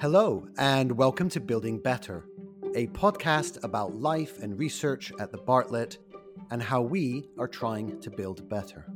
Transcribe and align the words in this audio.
Hello, 0.00 0.46
and 0.58 0.92
welcome 0.92 1.28
to 1.30 1.40
Building 1.40 1.80
Better, 1.80 2.24
a 2.76 2.86
podcast 2.86 3.64
about 3.64 3.96
life 3.96 4.40
and 4.40 4.56
research 4.56 5.10
at 5.18 5.32
the 5.32 5.38
Bartlett 5.38 5.98
and 6.52 6.62
how 6.62 6.82
we 6.82 7.24
are 7.36 7.48
trying 7.48 8.00
to 8.02 8.08
build 8.08 8.48
better. 8.48 8.86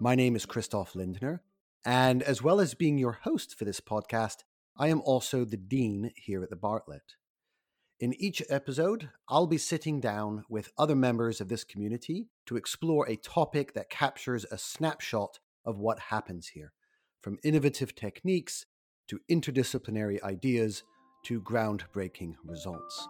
My 0.00 0.14
name 0.14 0.34
is 0.34 0.46
Christoph 0.46 0.94
Lindner, 0.94 1.42
and 1.84 2.22
as 2.22 2.42
well 2.42 2.58
as 2.58 2.72
being 2.72 2.96
your 2.96 3.18
host 3.20 3.54
for 3.54 3.66
this 3.66 3.80
podcast, 3.80 4.44
I 4.78 4.88
am 4.88 5.02
also 5.02 5.44
the 5.44 5.58
Dean 5.58 6.10
here 6.16 6.42
at 6.42 6.48
the 6.48 6.56
Bartlett. 6.56 7.16
In 8.00 8.14
each 8.14 8.42
episode, 8.48 9.10
I'll 9.28 9.46
be 9.46 9.58
sitting 9.58 10.00
down 10.00 10.46
with 10.48 10.72
other 10.78 10.96
members 10.96 11.38
of 11.38 11.48
this 11.48 11.64
community 11.64 12.28
to 12.46 12.56
explore 12.56 13.06
a 13.06 13.16
topic 13.16 13.74
that 13.74 13.90
captures 13.90 14.46
a 14.50 14.56
snapshot 14.56 15.38
of 15.66 15.76
what 15.76 15.98
happens 15.98 16.48
here 16.48 16.72
from 17.24 17.38
innovative 17.42 17.94
techniques 17.94 18.66
to 19.08 19.18
interdisciplinary 19.30 20.22
ideas 20.22 20.82
to 21.24 21.40
groundbreaking 21.40 22.34
results. 22.44 23.08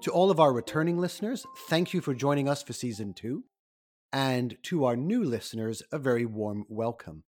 To 0.00 0.10
all 0.10 0.30
of 0.30 0.40
our 0.40 0.54
returning 0.54 0.96
listeners, 0.96 1.44
thank 1.68 1.92
you 1.92 2.00
for 2.00 2.14
joining 2.14 2.48
us 2.48 2.62
for 2.62 2.72
season 2.72 3.12
two. 3.12 3.44
And 4.10 4.56
to 4.62 4.86
our 4.86 4.96
new 4.96 5.22
listeners, 5.22 5.82
a 5.92 5.98
very 5.98 6.24
warm 6.24 6.64
welcome. 6.70 7.24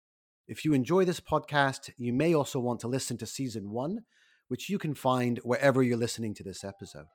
If 0.49 0.65
you 0.65 0.75
enjoy 0.75 1.05
this 1.05 1.21
podcast, 1.21 1.91
you 1.97 2.13
may 2.13 2.35
also 2.35 2.59
want 2.59 2.81
to 2.81 2.89
listen 2.89 3.17
to 3.19 3.27
season 3.27 3.71
one, 3.71 4.01
which 4.49 4.69
you 4.69 4.81
can 4.81 4.97
find 4.97 5.39
wherever 5.45 5.85
you're 5.85 5.97
listening 5.97 6.35
to 6.35 6.43
this 6.43 6.65
episode. 6.65 7.07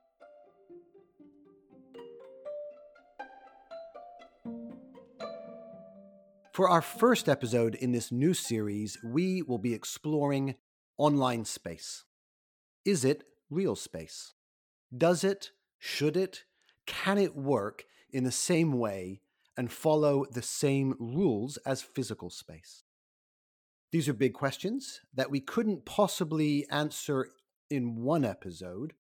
For 6.52 6.68
our 6.68 6.82
first 6.82 7.30
episode 7.30 7.76
in 7.76 7.94
this 7.94 8.12
new 8.12 8.34
series, 8.34 8.98
we 9.02 9.42
will 9.42 9.58
be 9.58 9.74
exploring 9.74 10.56
online 10.98 11.46
space. 11.46 12.04
Is 12.84 13.06
it 13.06 13.24
real 13.50 13.78
space? 13.78 14.34
Does 14.96 15.24
it, 15.24 15.52
should 15.80 16.18
it, 16.18 16.44
can 16.86 17.18
it 17.18 17.38
work 17.38 17.86
in 18.12 18.26
the 18.26 18.34
same 18.34 18.74
way 18.74 19.22
and 19.56 19.72
follow 19.72 20.26
the 20.30 20.42
same 20.42 20.96
rules 21.00 21.56
as 21.66 21.82
physical 21.82 22.30
space? 22.30 22.84
These 23.94 24.10
are 24.10 24.14
big 24.14 24.34
questions 24.34 25.00
that 25.14 25.32
we 25.32 25.40
couldn't 25.40 25.86
possibly 25.86 26.68
answer 26.70 27.30
in 27.70 27.96
one 27.96 28.26
episode. 28.26 28.92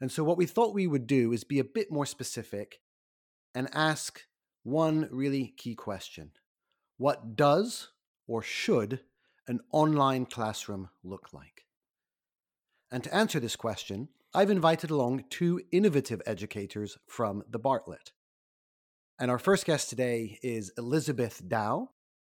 And 0.00 0.12
so, 0.12 0.22
what 0.22 0.38
we 0.38 0.46
thought 0.46 0.74
we 0.74 0.86
would 0.86 1.08
do 1.08 1.32
is 1.32 1.42
be 1.42 1.58
a 1.58 1.64
bit 1.64 1.90
more 1.90 2.06
specific 2.06 2.78
and 3.52 3.68
ask 3.72 4.20
one 4.62 5.08
really 5.10 5.54
key 5.56 5.74
question 5.74 6.30
what 6.96 7.36
does 7.36 7.88
or 8.26 8.42
should 8.42 9.00
an 9.46 9.60
online 9.72 10.26
classroom 10.26 10.88
look 11.02 11.32
like? 11.32 11.64
And 12.90 13.02
to 13.04 13.14
answer 13.14 13.40
this 13.40 13.56
question, 13.56 14.08
I've 14.32 14.50
invited 14.50 14.90
along 14.90 15.24
two 15.30 15.60
innovative 15.72 16.22
educators 16.26 16.98
from 17.06 17.42
the 17.48 17.58
Bartlett. 17.58 18.12
And 19.18 19.30
our 19.30 19.38
first 19.38 19.66
guest 19.66 19.90
today 19.90 20.38
is 20.42 20.72
Elizabeth 20.76 21.42
Dow, 21.46 21.90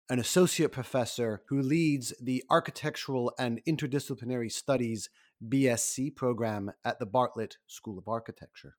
an 0.10 0.20
associate 0.20 0.72
professor 0.72 1.42
who 1.50 1.62
leads 1.62 2.14
the 2.22 2.44
Architectural 2.50 3.34
and 3.40 3.62
Interdisciplinary 3.68 4.52
Studies 4.52 5.10
BSc 5.48 6.16
program 6.16 6.72
at 6.86 7.00
the 7.00 7.06
Bartlett 7.06 7.58
School 7.68 7.98
of 7.98 8.08
Architecture. 8.08 8.76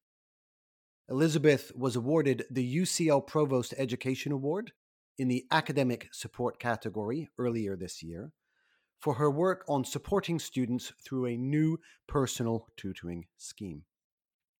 Elizabeth 1.08 1.72
was 1.74 1.96
awarded 1.96 2.44
the 2.50 2.78
UCL 2.78 3.26
Provost 3.26 3.74
Education 3.76 4.32
Award 4.32 4.72
in 5.19 5.28
the 5.28 5.47
academic 5.50 6.08
support 6.12 6.58
category 6.58 7.28
earlier 7.38 7.77
this 7.77 8.02
year 8.02 8.33
for 9.00 9.15
her 9.15 9.31
work 9.31 9.65
on 9.69 9.84
supporting 9.84 10.38
students 10.38 10.92
through 11.04 11.26
a 11.26 11.37
new 11.37 11.78
personal 12.06 12.69
tutoring 12.76 13.26
scheme. 13.37 13.82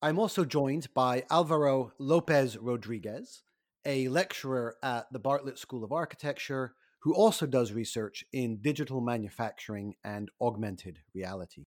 I'm 0.00 0.19
also 0.19 0.44
joined 0.44 0.93
by 0.94 1.25
Alvaro 1.31 1.93
Lopez 1.99 2.56
Rodriguez, 2.56 3.43
a 3.84 4.09
lecturer 4.09 4.77
at 4.82 5.06
the 5.12 5.19
Bartlett 5.19 5.59
School 5.59 5.82
of 5.82 5.93
Architecture 5.93 6.75
who 7.00 7.15
also 7.15 7.47
does 7.47 7.72
research 7.72 8.25
in 8.32 8.61
digital 8.61 9.00
manufacturing 9.00 9.94
and 10.05 10.31
augmented 10.41 10.99
reality. 11.15 11.65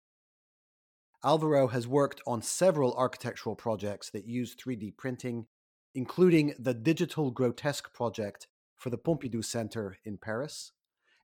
Alvaro 1.25 1.69
has 1.69 1.87
worked 1.87 2.21
on 2.27 2.43
several 2.43 2.95
architectural 2.95 3.55
projects 3.55 4.11
that 4.11 4.27
use 4.27 4.57
3D 4.57 4.97
printing, 4.97 5.47
including 5.95 6.55
the 6.59 6.75
Digital 6.75 7.31
Grotesque 7.31 7.93
project 7.93 8.49
for 8.81 8.89
the 8.89 8.97
Pompidou 8.97 9.45
Center 9.45 9.99
in 10.07 10.17
Paris, 10.17 10.73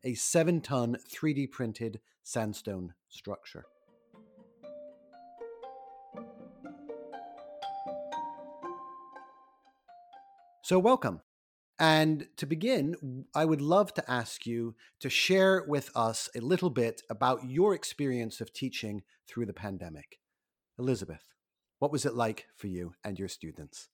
a 0.05 0.13
seven 0.13 0.61
ton 0.61 0.99
3D 1.11 1.51
printed 1.51 2.01
sandstone 2.23 2.93
structure. 3.09 3.65
So, 10.63 10.79
welcome. 10.79 11.23
And 11.79 12.27
to 12.37 12.47
begin, 12.47 13.25
I 13.35 13.47
would 13.47 13.63
love 13.63 13.95
to 13.95 14.11
ask 14.11 14.47
you 14.47 14.75
to 15.01 15.09
share 15.09 15.65
with 15.67 15.91
us 15.97 16.29
a 16.37 16.41
little 16.41 16.71
bit 16.71 17.01
about 17.09 17.49
your 17.49 17.75
experience 17.75 18.43
of 18.43 18.53
teaching 18.53 19.03
through 19.27 19.47
the 19.47 19.55
pandemic. 19.55 20.19
Elizabeth, 20.79 21.33
what 21.79 21.93
was 21.93 22.05
it 22.05 22.15
like 22.15 22.49
for 22.55 22.67
you 22.67 22.93
and 23.03 23.19
your 23.19 23.29
students? 23.29 23.89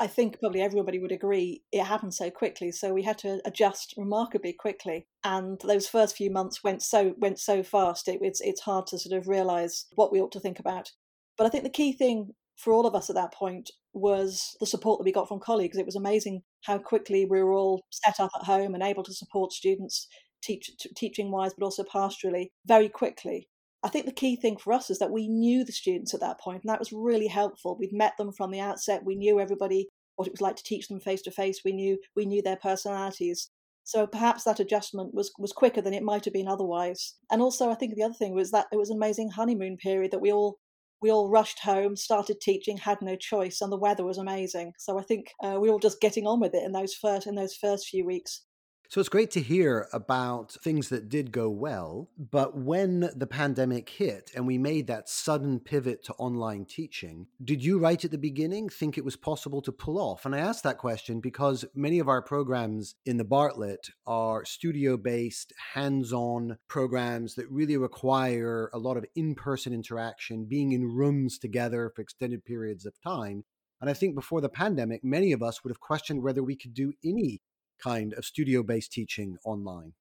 I 0.00 0.06
think 0.06 0.38
probably 0.38 0.62
everybody 0.62 0.98
would 0.98 1.12
agree 1.12 1.62
it 1.72 1.84
happened 1.84 2.14
so 2.14 2.30
quickly. 2.30 2.70
So 2.70 2.94
we 2.94 3.02
had 3.02 3.18
to 3.18 3.40
adjust 3.44 3.94
remarkably 3.96 4.52
quickly, 4.52 5.06
and 5.24 5.60
those 5.64 5.88
first 5.88 6.16
few 6.16 6.30
months 6.30 6.62
went 6.62 6.82
so 6.82 7.14
went 7.18 7.38
so 7.38 7.62
fast. 7.62 8.08
It, 8.08 8.18
it's 8.22 8.40
it's 8.40 8.60
hard 8.60 8.86
to 8.88 8.98
sort 8.98 9.18
of 9.18 9.28
realise 9.28 9.86
what 9.94 10.12
we 10.12 10.20
ought 10.20 10.32
to 10.32 10.40
think 10.40 10.60
about. 10.60 10.92
But 11.36 11.46
I 11.46 11.50
think 11.50 11.64
the 11.64 11.70
key 11.70 11.92
thing 11.92 12.34
for 12.56 12.72
all 12.72 12.86
of 12.86 12.94
us 12.94 13.08
at 13.08 13.16
that 13.16 13.32
point 13.32 13.70
was 13.94 14.56
the 14.60 14.66
support 14.66 14.98
that 14.98 15.04
we 15.04 15.12
got 15.12 15.28
from 15.28 15.40
colleagues. 15.40 15.78
It 15.78 15.86
was 15.86 15.96
amazing 15.96 16.42
how 16.64 16.78
quickly 16.78 17.24
we 17.24 17.42
were 17.42 17.52
all 17.52 17.82
set 17.90 18.20
up 18.20 18.30
at 18.36 18.46
home 18.46 18.74
and 18.74 18.82
able 18.82 19.04
to 19.04 19.14
support 19.14 19.52
students 19.52 20.08
teach, 20.42 20.70
teaching 20.96 21.30
wise, 21.30 21.52
but 21.56 21.64
also 21.64 21.84
pastorally 21.84 22.48
very 22.66 22.88
quickly. 22.88 23.48
I 23.82 23.88
think 23.88 24.06
the 24.06 24.12
key 24.12 24.36
thing 24.36 24.56
for 24.56 24.72
us 24.72 24.90
is 24.90 24.98
that 24.98 25.12
we 25.12 25.28
knew 25.28 25.64
the 25.64 25.72
students 25.72 26.12
at 26.12 26.20
that 26.20 26.40
point, 26.40 26.62
and 26.62 26.70
that 26.70 26.80
was 26.80 26.92
really 26.92 27.28
helpful. 27.28 27.76
We'd 27.78 27.92
met 27.92 28.16
them 28.18 28.32
from 28.32 28.50
the 28.50 28.60
outset. 28.60 29.04
We 29.04 29.14
knew 29.14 29.38
everybody 29.38 29.88
what 30.16 30.26
it 30.26 30.32
was 30.32 30.40
like 30.40 30.56
to 30.56 30.64
teach 30.64 30.88
them 30.88 30.98
face 30.98 31.22
to 31.22 31.30
face. 31.30 31.60
We 31.64 31.72
knew 31.72 31.98
we 32.16 32.26
knew 32.26 32.42
their 32.42 32.56
personalities. 32.56 33.50
So 33.84 34.06
perhaps 34.06 34.44
that 34.44 34.60
adjustment 34.60 35.14
was 35.14 35.32
was 35.38 35.52
quicker 35.52 35.80
than 35.80 35.94
it 35.94 36.02
might 36.02 36.24
have 36.24 36.34
been 36.34 36.48
otherwise. 36.48 37.14
And 37.30 37.40
also, 37.40 37.70
I 37.70 37.74
think 37.74 37.94
the 37.94 38.02
other 38.02 38.14
thing 38.14 38.34
was 38.34 38.50
that 38.50 38.66
it 38.72 38.76
was 38.76 38.90
an 38.90 38.96
amazing 38.96 39.30
honeymoon 39.30 39.76
period 39.76 40.10
that 40.10 40.20
we 40.20 40.32
all 40.32 40.58
we 41.00 41.10
all 41.10 41.30
rushed 41.30 41.60
home, 41.60 41.94
started 41.96 42.40
teaching, 42.40 42.76
had 42.76 42.98
no 43.00 43.14
choice, 43.14 43.60
and 43.60 43.70
the 43.70 43.78
weather 43.78 44.04
was 44.04 44.18
amazing. 44.18 44.72
So 44.78 44.98
I 44.98 45.02
think 45.02 45.32
uh, 45.42 45.58
we 45.60 45.68
were 45.68 45.74
all 45.74 45.78
just 45.78 46.00
getting 46.00 46.26
on 46.26 46.40
with 46.40 46.54
it 46.54 46.64
in 46.64 46.72
those 46.72 46.94
first 46.94 47.26
in 47.26 47.36
those 47.36 47.54
first 47.54 47.88
few 47.88 48.04
weeks. 48.04 48.42
So 48.90 49.00
it's 49.00 49.10
great 49.10 49.30
to 49.32 49.42
hear 49.42 49.86
about 49.92 50.52
things 50.52 50.88
that 50.88 51.10
did 51.10 51.30
go 51.30 51.50
well. 51.50 52.08
But 52.16 52.56
when 52.56 53.10
the 53.14 53.26
pandemic 53.26 53.86
hit 53.86 54.30
and 54.34 54.46
we 54.46 54.56
made 54.56 54.86
that 54.86 55.10
sudden 55.10 55.60
pivot 55.60 56.02
to 56.04 56.14
online 56.14 56.64
teaching, 56.64 57.26
did 57.44 57.62
you 57.62 57.78
right 57.78 58.02
at 58.02 58.10
the 58.10 58.16
beginning 58.16 58.70
think 58.70 58.96
it 58.96 59.04
was 59.04 59.14
possible 59.14 59.60
to 59.60 59.72
pull 59.72 59.98
off? 59.98 60.24
And 60.24 60.34
I 60.34 60.38
asked 60.38 60.62
that 60.62 60.78
question 60.78 61.20
because 61.20 61.66
many 61.74 61.98
of 61.98 62.08
our 62.08 62.22
programs 62.22 62.94
in 63.04 63.18
the 63.18 63.24
Bartlett 63.24 63.90
are 64.06 64.46
studio 64.46 64.96
based, 64.96 65.52
hands 65.74 66.10
on 66.10 66.56
programs 66.66 67.34
that 67.34 67.50
really 67.50 67.76
require 67.76 68.70
a 68.72 68.78
lot 68.78 68.96
of 68.96 69.04
in 69.14 69.34
person 69.34 69.74
interaction, 69.74 70.46
being 70.46 70.72
in 70.72 70.94
rooms 70.94 71.38
together 71.38 71.92
for 71.94 72.00
extended 72.00 72.42
periods 72.42 72.86
of 72.86 72.98
time. 73.02 73.44
And 73.82 73.90
I 73.90 73.92
think 73.92 74.14
before 74.14 74.40
the 74.40 74.48
pandemic, 74.48 75.04
many 75.04 75.32
of 75.32 75.42
us 75.42 75.62
would 75.62 75.70
have 75.70 75.78
questioned 75.78 76.22
whether 76.22 76.42
we 76.42 76.56
could 76.56 76.72
do 76.72 76.94
any 77.04 77.42
kind 77.82 78.12
of 78.14 78.24
studio 78.24 78.62
based 78.62 78.92
teaching 78.92 79.36
online? 79.44 79.92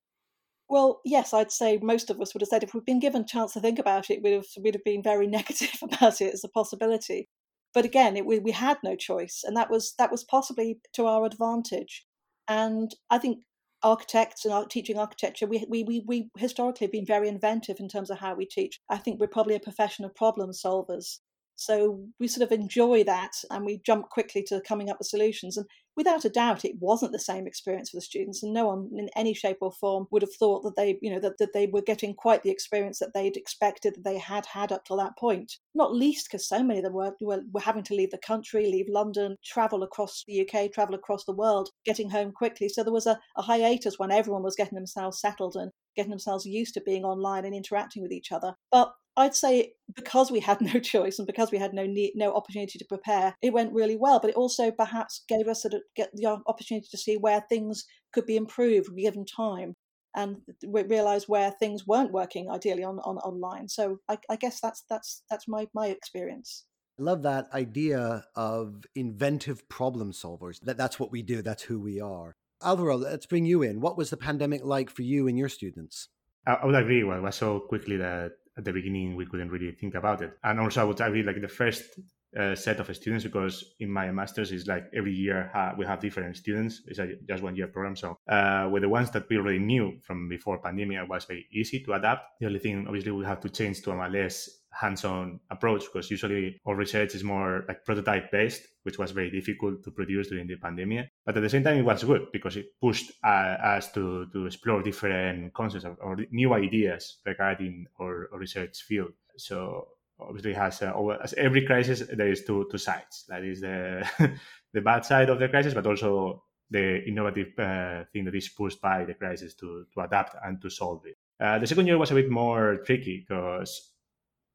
Well, 0.70 1.02
yes, 1.06 1.34
I'd 1.34 1.52
say 1.52 1.80
most 1.82 2.10
of 2.10 2.20
us 2.20 2.34
would 2.34 2.42
have 2.42 2.50
said 2.50 2.64
if 2.64 2.74
we'd 2.74 2.86
been 2.86 3.00
given 3.00 3.22
a 3.22 3.26
chance 3.26 3.54
to 3.54 3.62
think 3.62 3.80
about 3.80 4.10
it, 4.10 4.22
we'd 4.22 4.34
have, 4.34 4.48
we'd 4.62 4.74
have 4.74 4.84
been 4.84 5.02
very 5.02 5.28
negative 5.38 5.80
about 5.82 6.22
it 6.22 6.34
as 6.34 6.44
a 6.44 6.50
possibility. 6.50 7.30
But 7.74 7.86
again, 7.86 8.18
it, 8.18 8.26
we, 8.26 8.40
we 8.40 8.52
had 8.52 8.78
no 8.84 8.96
choice, 8.96 9.44
and 9.44 9.56
that 9.56 9.70
was 9.70 9.94
that 10.00 10.12
was 10.12 10.24
possibly 10.24 10.80
to 10.94 11.06
our 11.06 11.26
advantage. 11.26 12.06
And 12.48 12.92
I 13.10 13.18
think 13.18 13.40
architects 13.84 14.46
and 14.46 14.70
teaching 14.70 14.98
architecture, 14.98 15.46
we, 15.46 15.66
we, 15.70 15.84
we, 15.84 16.04
we 16.08 16.30
historically 16.38 16.86
have 16.86 16.92
been 16.92 17.06
very 17.06 17.28
inventive 17.28 17.78
in 17.80 17.88
terms 17.88 18.10
of 18.10 18.18
how 18.18 18.34
we 18.34 18.46
teach. 18.46 18.80
I 18.90 18.98
think 18.98 19.20
we're 19.20 19.28
probably 19.28 19.56
a 19.56 19.60
profession 19.60 20.06
of 20.06 20.16
problem 20.16 20.52
solvers. 20.52 21.20
So 21.58 22.00
we 22.20 22.28
sort 22.28 22.44
of 22.44 22.58
enjoy 22.58 23.04
that 23.06 23.34
and 23.50 23.66
we 23.66 23.82
jump 23.86 24.10
quickly 24.10 24.44
to 24.44 24.62
coming 24.62 24.90
up 24.90 25.00
with 25.00 25.08
solutions. 25.08 25.58
And 25.58 25.66
without 25.96 26.24
a 26.24 26.30
doubt, 26.30 26.64
it 26.64 26.76
wasn't 26.80 27.12
the 27.12 27.20
same 27.20 27.48
experience 27.48 27.90
for 27.90 27.98
the 27.98 28.02
students, 28.02 28.44
and 28.44 28.54
no 28.54 28.68
one 28.68 28.90
in 28.96 29.10
any 29.16 29.34
shape 29.34 29.58
or 29.62 29.72
form 29.72 30.06
would 30.12 30.22
have 30.22 30.34
thought 30.36 30.62
that 30.64 30.76
they, 30.76 31.00
you 31.02 31.12
know, 31.12 31.20
that, 31.20 31.40
that 31.40 31.54
they 31.54 31.66
were 31.66 31.82
getting 31.82 32.14
quite 32.14 32.44
the 32.44 32.52
experience 32.52 33.00
that 33.00 33.14
they'd 33.16 33.36
expected 33.36 33.96
that 33.96 34.04
they 34.04 34.20
had 34.20 34.46
had 34.46 34.72
up 34.72 34.86
till 34.86 34.98
that 34.98 35.18
point. 35.18 35.58
Not 35.74 35.96
least 35.96 36.28
because 36.30 36.48
so 36.48 36.64
many 36.64 36.80
of 36.80 36.86
them 36.86 36.94
were, 36.94 37.14
were, 37.20 37.42
were 37.52 37.62
having 37.62 37.84
to 37.86 37.96
leave 37.96 38.12
the 38.12 38.20
country, 38.20 38.68
leave 38.68 38.88
London, 38.88 39.36
travel 39.44 39.82
across 39.82 40.24
the 40.28 40.48
UK, 40.48 40.72
travel 40.72 40.94
across 40.94 41.26
the 41.26 41.34
world, 41.34 41.70
getting 41.86 42.12
home 42.12 42.32
quickly. 42.32 42.70
So 42.70 42.84
there 42.84 42.94
was 42.94 43.08
a, 43.08 43.20
a 43.36 43.42
hiatus 43.42 43.98
when 43.98 44.12
everyone 44.12 44.44
was 44.44 44.56
getting 44.56 44.76
themselves 44.76 45.20
settled 45.20 45.56
and 45.56 45.72
getting 45.96 46.12
themselves 46.12 46.46
used 46.46 46.76
to 46.76 46.82
being 46.82 47.04
online 47.04 47.44
and 47.44 47.56
interacting 47.56 48.04
with 48.04 48.12
each 48.12 48.32
other. 48.32 48.54
But 48.72 48.94
I'd 49.18 49.36
say 49.36 49.74
because 49.96 50.32
we 50.32 50.40
had 50.40 50.62
no 50.74 50.80
choice 50.80 51.20
and 51.20 51.26
because 51.26 51.52
we 51.52 51.58
had 51.58 51.74
no 51.74 51.86
need, 51.86 52.14
no 52.16 52.34
opportunity 52.34 52.80
to 52.80 52.86
prepare, 52.86 53.36
it 53.42 53.52
went 53.52 53.74
really 53.74 53.98
well. 53.98 54.20
But 54.20 54.30
it 54.30 54.36
also 54.36 54.72
perhaps 54.72 55.24
gave 55.28 55.48
us 55.48 55.64
sort 55.64 55.74
of 55.74 55.82
get 55.96 56.12
the 56.14 56.28
opportunity 56.46 56.88
to 56.90 56.98
see 56.98 57.18
where 57.18 57.44
things 57.50 57.86
could 58.14 58.26
be 58.26 58.38
improved 58.38 58.96
given 58.96 59.26
time, 59.26 59.76
and 60.16 60.38
realize 60.64 61.28
where 61.28 61.52
things 61.52 61.86
weren't 61.86 62.12
working 62.12 62.50
ideally 62.50 62.84
on, 62.84 63.00
on 63.00 63.18
online. 63.18 63.68
So 63.70 64.00
I, 64.08 64.18
I 64.30 64.36
guess 64.36 64.62
that's 64.62 64.84
that's 64.90 65.24
that's 65.30 65.48
my 65.48 65.68
my 65.74 65.88
experience. 65.88 66.66
I 67.00 67.04
love 67.04 67.24
that 67.24 67.48
idea 67.54 68.24
of 68.36 68.84
inventive 68.96 69.68
problem 69.70 70.12
solvers. 70.12 70.60
That 70.62 70.78
that's 70.78 71.00
what 71.00 71.12
we 71.12 71.22
do. 71.22 71.42
That's 71.42 71.64
who 71.64 71.80
we 71.80 72.00
are. 72.02 72.36
Alvaro, 72.64 72.98
let's 72.98 73.28
bring 73.28 73.46
you 73.46 73.62
in. 73.62 73.82
What 73.82 73.98
was 73.98 74.10
the 74.10 74.18
pandemic 74.18 74.66
like 74.66 74.90
for 74.90 75.04
you 75.04 75.28
and 75.28 75.38
your 75.38 75.50
students? 75.50 76.10
I 76.48 76.66
would 76.66 76.76
agree. 76.76 77.04
Well, 77.04 77.20
it 77.20 77.22
was 77.22 77.36
so 77.36 77.60
quickly 77.60 77.98
that 77.98 78.32
at 78.58 78.66
the 78.66 78.74
beginning 78.74 79.16
we 79.16 79.26
couldn't 79.26 79.50
really 79.50 79.72
think 79.72 79.96
about 79.96 80.22
it. 80.22 80.32
And 80.44 80.60
also, 80.60 80.82
I 80.82 80.84
would 80.86 81.00
agree, 81.00 81.24
like 81.24 81.40
the 81.42 81.48
first 81.48 82.00
uh, 82.38 82.56
set 82.56 82.80
of 82.80 82.96
students, 82.96 83.24
because 83.24 83.74
in 83.80 83.90
my 83.90 84.12
master's 84.12 84.52
is 84.52 84.68
like 84.68 84.86
every 84.96 85.14
year 85.14 85.52
we 85.78 85.86
have 85.86 86.00
different 86.00 86.38
students. 86.38 86.82
It's 86.88 87.00
a 87.00 87.16
just 87.28 87.44
one 87.44 87.56
year 87.56 87.68
program. 87.68 87.96
So 87.96 88.18
uh, 88.30 88.70
with 88.72 88.84
the 88.84 88.90
ones 88.90 89.12
that 89.12 89.28
we 89.30 89.38
already 89.38 89.60
knew 89.60 90.00
from 90.04 90.30
before 90.30 90.60
pandemic, 90.60 90.98
it 90.98 91.10
was 91.10 91.26
very 91.26 91.48
easy 91.52 91.84
to 91.84 91.94
adapt. 91.94 92.40
The 92.40 92.48
only 92.48 92.60
thing, 92.60 92.86
obviously, 92.88 93.12
we 93.12 93.26
have 93.26 93.42
to 93.42 93.50
change 93.50 93.82
to 93.84 93.94
a 93.94 94.08
less 94.08 94.50
hands-on 94.80 95.40
approach 95.50 95.86
because 95.86 96.12
usually 96.12 96.60
our 96.66 96.76
research 96.76 97.16
is 97.16 97.24
more 97.24 97.66
like 97.68 97.84
prototype 97.86 98.32
based 98.32 98.62
which 98.84 99.00
was 99.00 99.12
very 99.12 99.32
difficult 99.32 99.84
to 99.84 99.92
produce 99.92 100.28
during 100.28 100.48
the 100.48 100.56
pandemic 100.58 101.10
but 101.26 101.36
at 101.36 101.42
the 101.42 101.50
same 101.50 101.64
time 101.64 101.78
it 101.78 101.86
was 101.86 102.04
good 102.04 102.28
because 102.32 102.56
it 102.58 102.68
pushed 102.80 103.12
uh, 103.24 103.58
us 103.74 103.92
to, 103.92 104.28
to 104.32 104.46
explore 104.46 104.84
different 104.84 105.54
concepts 105.54 105.86
or, 105.86 105.96
or 106.02 106.18
new 106.32 106.54
ideas 106.54 107.18
regarding 107.26 107.86
our, 108.00 108.30
our, 108.32 108.40
research 108.40 108.84
field 108.88 109.12
so 109.38 109.88
obviously 110.20 110.54
has 110.54 110.82
uh, 110.82 111.18
as 111.24 111.34
every 111.34 111.66
crisis 111.66 112.04
there 112.14 112.30
is 112.30 112.44
two, 112.44 112.68
two 112.72 112.78
sides. 112.78 113.26
That 113.28 113.44
is 113.44 113.62
the 113.62 114.08
the 114.74 114.82
bad 114.82 115.06
side 115.06 115.30
of 115.30 115.40
the 115.40 115.50
crisis 115.50 115.74
but 115.74 115.88
also 115.88 116.44
the 116.70 117.04
innovative 117.08 117.58
uh, 117.58 118.04
thing 118.12 118.26
that 118.26 118.36
is 118.36 118.50
pushed 118.50 118.82
by 118.82 119.06
the 119.06 119.14
crisis 119.14 119.54
to, 119.56 119.86
to 119.94 120.02
adapt 120.02 120.36
and 120.44 120.62
to 120.62 120.70
solve 120.70 121.06
it. 121.06 121.18
Uh, 121.40 121.60
the 121.60 121.68
second 121.68 121.88
year 121.88 121.98
was 121.98 122.12
a 122.12 122.16
bit 122.16 122.30
more 122.30 122.78
tricky 122.86 123.26
because 123.28 123.94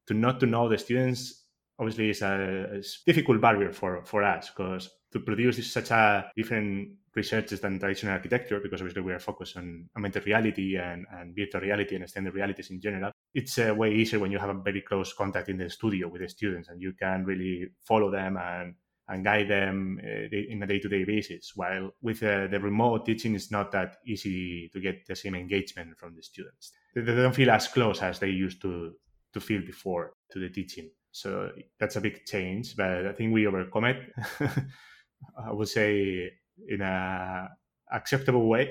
to 0.06 0.14
not 0.14 0.41
to 0.41 0.47
know 0.47 0.69
the 0.69 0.76
students 0.76 1.44
obviously 1.79 2.11
is 2.11 2.23
a, 2.23 2.82
difficult 3.06 3.41
barrier 3.41 3.73
for, 3.73 4.05
for 4.05 4.23
us 4.23 4.50
because 4.50 4.91
to 5.12 5.20
produce 5.20 5.70
such 5.70 5.91
a 5.91 6.31
different 6.37 6.91
researches 7.14 7.61
than 7.61 7.79
traditional 7.79 8.14
architecture, 8.14 8.61
because 8.61 8.81
obviously 8.81 9.03
we 9.03 9.12
are 9.12 9.19
focused 9.19 9.56
on 9.56 9.88
augmented 9.97 10.26
reality 10.26 10.76
and, 10.76 11.06
and 11.12 11.37
virtual 11.37 11.61
reality 11.61 11.94
and 11.94 12.05
extended 12.05 12.35
realities 12.35 12.70
in 12.70 12.81
general. 12.81 13.12
It's 13.35 13.59
uh, 13.59 13.75
way 13.76 13.93
easier 13.93 14.19
when 14.19 14.32
you 14.32 14.38
have 14.38 14.50
a 14.50 14.62
very 14.62 14.81
close 14.81 15.12
contact 15.12 15.49
in 15.49 15.59
the 15.59 15.69
studio 15.69 16.09
with 16.09 16.23
the 16.23 16.29
students 16.29 16.69
and 16.69 16.81
you 16.81 16.94
can 16.94 17.25
really 17.25 17.69
follow 17.82 18.11
them 18.11 18.38
and, 18.38 18.75
and 19.09 19.25
guide 19.25 19.49
them 19.49 20.00
uh, 20.03 20.35
in 20.35 20.62
a 20.62 20.67
day-to-day 20.67 21.05
basis. 21.05 21.53
While 21.55 21.91
with 22.00 22.23
uh, 22.23 22.47
the 22.47 22.61
remote 22.61 23.05
teaching, 23.05 23.35
it's 23.35 23.50
not 23.50 23.73
that 23.73 23.97
easy 24.06 24.70
to 24.73 24.81
get 24.81 25.06
the 25.06 25.17
same 25.17 25.35
engagement 25.35 25.99
from 25.99 26.15
the 26.17 26.23
students. 26.23 26.73
They, 26.94 27.03
they 27.03 27.15
don't 27.15 27.35
feel 27.35 27.50
as 27.50 27.69
close 27.69 28.00
as 28.00 28.19
they 28.19 28.31
used 28.31 28.62
to 28.62 28.94
to 29.32 29.41
feel 29.41 29.62
before 29.62 30.12
to 30.31 30.38
the 30.38 30.50
teaching. 30.50 30.91
So 31.11 31.50
that's 31.79 31.97
a 31.97 32.00
big 32.00 32.25
change, 32.26 32.76
but 32.76 33.06
I 33.06 33.12
think 33.12 33.32
we 33.32 33.47
overcome 33.47 33.85
it. 33.85 34.12
I 35.38 35.52
would 35.52 35.69
say 35.69 36.32
in 36.69 36.80
a 36.80 37.48
acceptable 37.92 38.48
way. 38.48 38.70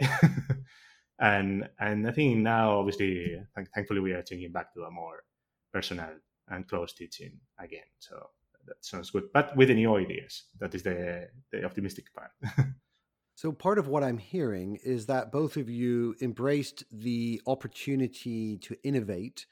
and 1.19 1.69
and 1.79 2.07
I 2.07 2.11
think 2.11 2.37
now, 2.37 2.79
obviously, 2.79 3.41
thankfully, 3.73 3.99
we 3.99 4.13
are 4.13 4.23
changing 4.23 4.51
back 4.51 4.73
to 4.73 4.83
a 4.83 4.91
more 4.91 5.23
personal 5.73 6.09
and 6.49 6.67
close 6.67 6.93
teaching 6.93 7.39
again. 7.59 7.89
So 7.99 8.29
that 8.67 8.77
sounds 8.81 9.09
good, 9.09 9.31
but 9.33 9.55
with 9.55 9.69
new 9.69 9.95
ideas. 9.95 10.43
That 10.59 10.75
is 10.75 10.83
the 10.83 11.27
the 11.51 11.63
optimistic 11.63 12.05
part. 12.13 12.31
So, 13.33 13.51
part 13.51 13.79
of 13.79 13.87
what 13.87 14.03
I'm 14.03 14.19
hearing 14.19 14.77
is 14.83 15.07
that 15.07 15.31
both 15.31 15.57
of 15.57 15.67
you 15.67 16.15
embraced 16.21 16.83
the 16.91 17.41
opportunity 17.47 18.59
to 18.59 18.75
innovate 18.83 19.47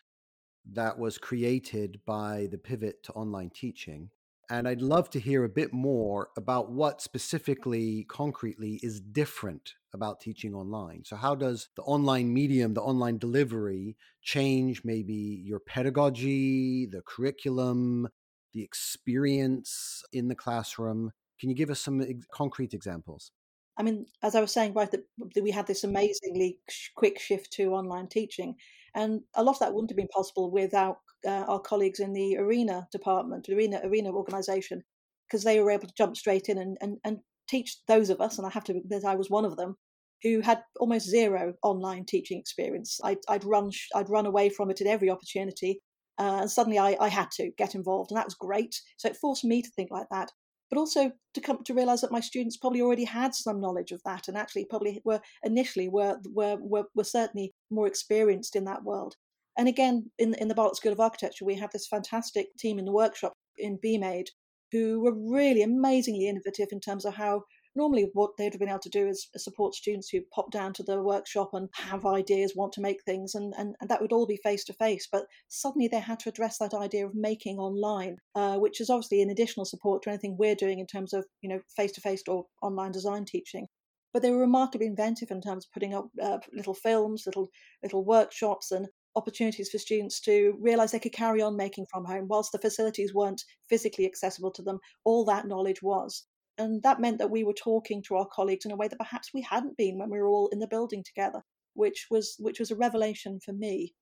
that 0.73 0.99
was 0.99 1.17
created 1.17 1.99
by 2.05 2.47
the 2.51 2.59
pivot 2.59 3.01
to 3.05 3.13
online 3.13 3.49
teaching. 3.49 4.11
And 4.51 4.67
I'd 4.67 4.81
love 4.81 5.11
to 5.11 5.19
hear 5.19 5.43
a 5.43 5.49
bit 5.49 5.71
more 5.73 6.29
about 6.35 6.71
what 6.71 7.01
specifically, 7.01 8.05
concretely, 8.09 8.79
is 8.81 8.99
different 8.99 9.75
about 9.93 10.19
teaching 10.19 10.55
online. 10.55 11.03
So, 11.05 11.15
how 11.15 11.35
does 11.35 11.69
the 11.75 11.83
online 11.83 12.33
medium, 12.33 12.73
the 12.73 12.81
online 12.81 13.19
delivery, 13.19 13.95
change 14.23 14.83
maybe 14.83 15.13
your 15.45 15.59
pedagogy, 15.59 16.87
the 16.87 17.01
curriculum, 17.05 18.07
the 18.53 18.63
experience 18.63 20.03
in 20.11 20.29
the 20.29 20.35
classroom? 20.35 21.11
Can 21.39 21.49
you 21.49 21.55
give 21.55 21.69
us 21.69 21.79
some 21.79 22.01
ex- 22.01 22.25
concrete 22.33 22.73
examples? 22.73 23.31
I 23.77 23.83
mean, 23.83 24.07
as 24.23 24.33
I 24.33 24.41
was 24.41 24.51
saying, 24.51 24.73
right, 24.73 24.89
that 24.91 25.05
we 25.43 25.51
had 25.51 25.67
this 25.67 25.83
amazingly 25.83 26.59
quick 26.95 27.19
shift 27.19 27.53
to 27.53 27.75
online 27.75 28.07
teaching. 28.07 28.55
And 28.95 29.21
a 29.35 29.43
lot 29.43 29.55
of 29.55 29.59
that 29.59 29.73
wouldn't 29.73 29.91
have 29.91 29.97
been 29.97 30.07
possible 30.07 30.51
without 30.51 30.97
uh, 31.25 31.45
our 31.47 31.59
colleagues 31.59 31.99
in 31.99 32.13
the 32.13 32.37
arena 32.37 32.87
department, 32.91 33.49
arena 33.49 33.81
arena 33.83 34.11
organization, 34.11 34.83
because 35.27 35.43
they 35.43 35.59
were 35.59 35.71
able 35.71 35.87
to 35.87 35.93
jump 35.97 36.15
straight 36.15 36.49
in 36.49 36.57
and, 36.57 36.77
and, 36.81 36.97
and 37.03 37.19
teach 37.47 37.77
those 37.87 38.09
of 38.09 38.21
us, 38.21 38.37
and 38.37 38.47
I 38.47 38.51
have 38.51 38.63
to 38.65 38.77
admit 38.77 39.03
I 39.05 39.15
was 39.15 39.29
one 39.29 39.45
of 39.45 39.57
them, 39.57 39.75
who 40.23 40.41
had 40.41 40.61
almost 40.79 41.09
zero 41.09 41.53
online 41.63 42.05
teaching 42.05 42.39
experience. 42.39 42.99
I'd, 43.03 43.17
I'd 43.27 43.43
run 43.43 43.71
I'd 43.95 44.09
run 44.09 44.25
away 44.25 44.49
from 44.49 44.69
it 44.69 44.81
at 44.81 44.87
every 44.87 45.09
opportunity, 45.09 45.81
uh, 46.17 46.39
and 46.41 46.51
suddenly 46.51 46.79
I, 46.79 46.97
I 46.99 47.09
had 47.09 47.31
to 47.31 47.51
get 47.57 47.75
involved, 47.75 48.11
and 48.11 48.17
that 48.17 48.27
was 48.27 48.35
great. 48.35 48.75
So 48.97 49.09
it 49.09 49.17
forced 49.17 49.43
me 49.43 49.61
to 49.61 49.69
think 49.75 49.91
like 49.91 50.07
that 50.11 50.31
but 50.69 50.77
also 50.77 51.11
to 51.33 51.41
come 51.41 51.63
to 51.63 51.73
realize 51.73 52.01
that 52.01 52.11
my 52.11 52.19
students 52.19 52.57
probably 52.57 52.81
already 52.81 53.03
had 53.03 53.33
some 53.33 53.59
knowledge 53.59 53.91
of 53.91 54.01
that 54.03 54.27
and 54.27 54.37
actually 54.37 54.65
probably 54.65 55.01
were 55.03 55.21
initially 55.43 55.89
were 55.89 56.17
were 56.33 56.57
were, 56.59 56.85
were 56.95 57.03
certainly 57.03 57.53
more 57.69 57.87
experienced 57.87 58.55
in 58.55 58.65
that 58.65 58.83
world. 58.83 59.15
And 59.57 59.67
again 59.67 60.11
in 60.17 60.33
in 60.35 60.47
the 60.47 60.55
Bartlett 60.55 60.77
School 60.77 60.91
of 60.91 60.99
Architecture 60.99 61.45
we 61.45 61.55
have 61.55 61.71
this 61.71 61.87
fantastic 61.87 62.47
team 62.57 62.79
in 62.79 62.85
the 62.85 62.91
workshop 62.91 63.33
in 63.57 63.79
BMADE 63.83 64.27
who 64.71 65.01
were 65.01 65.13
really 65.13 65.63
amazingly 65.63 66.27
innovative 66.27 66.69
in 66.71 66.79
terms 66.79 67.05
of 67.05 67.15
how 67.15 67.43
normally 67.75 68.09
what 68.13 68.31
they'd 68.37 68.53
have 68.53 68.59
been 68.59 68.69
able 68.69 68.79
to 68.79 68.89
do 68.89 69.07
is 69.07 69.29
support 69.37 69.75
students 69.75 70.09
who 70.09 70.21
pop 70.33 70.51
down 70.51 70.73
to 70.73 70.83
the 70.83 71.01
workshop 71.01 71.51
and 71.53 71.69
have 71.73 72.05
ideas, 72.05 72.53
want 72.55 72.73
to 72.73 72.81
make 72.81 73.03
things, 73.03 73.35
and, 73.35 73.53
and, 73.57 73.75
and 73.79 73.89
that 73.89 74.01
would 74.01 74.11
all 74.11 74.25
be 74.25 74.37
face 74.37 74.63
to 74.65 74.73
face. 74.73 75.07
But 75.11 75.25
suddenly 75.47 75.87
they 75.87 75.99
had 75.99 76.19
to 76.19 76.29
address 76.29 76.57
that 76.57 76.73
idea 76.73 77.05
of 77.05 77.15
making 77.15 77.57
online, 77.57 78.17
uh, 78.35 78.57
which 78.57 78.81
is 78.81 78.89
obviously 78.89 79.21
an 79.21 79.29
additional 79.29 79.65
support 79.65 80.03
to 80.03 80.09
anything 80.09 80.35
we're 80.37 80.55
doing 80.55 80.79
in 80.79 80.87
terms 80.87 81.13
of 81.13 81.25
you 81.41 81.49
know 81.49 81.59
face 81.75 81.91
to 81.93 82.01
face 82.01 82.23
or 82.27 82.45
online 82.61 82.91
design 82.91 83.25
teaching. 83.25 83.67
But 84.11 84.23
they 84.23 84.31
were 84.31 84.39
remarkably 84.39 84.87
inventive 84.87 85.29
in 85.29 85.41
terms 85.41 85.65
of 85.65 85.71
putting 85.71 85.93
up 85.93 86.07
uh, 86.21 86.39
little 86.51 86.73
films, 86.73 87.23
little 87.25 87.49
little 87.83 88.03
workshops, 88.03 88.71
and 88.71 88.87
opportunities 89.15 89.69
for 89.69 89.77
students 89.77 90.19
to 90.21 90.57
realize 90.59 90.91
they 90.91 90.99
could 90.99 91.13
carry 91.13 91.41
on 91.41 91.55
making 91.55 91.85
from 91.91 92.05
home 92.05 92.27
whilst 92.27 92.51
the 92.51 92.59
facilities 92.59 93.13
weren't 93.13 93.43
physically 93.67 94.05
accessible 94.05 94.51
to 94.51 94.61
them 94.61 94.79
all 95.03 95.25
that 95.25 95.47
knowledge 95.47 95.81
was 95.81 96.25
and 96.59 96.83
that 96.83 96.99
meant 96.99 97.17
that 97.19 97.31
we 97.31 97.43
were 97.43 97.53
talking 97.53 98.03
to 98.03 98.15
our 98.15 98.27
colleagues 98.27 98.65
in 98.65 98.71
a 98.71 98.75
way 98.75 98.87
that 98.87 98.99
perhaps 98.99 99.33
we 99.33 99.41
hadn't 99.41 99.77
been 99.77 99.97
when 99.97 100.09
we 100.09 100.19
were 100.19 100.27
all 100.27 100.49
in 100.49 100.59
the 100.59 100.67
building 100.67 101.03
together, 101.03 101.41
which 101.73 102.07
was 102.11 102.35
which 102.39 102.59
was 102.59 102.69
a 102.69 102.75
revelation 102.75 103.39
for 103.39 103.53
me. 103.53 103.95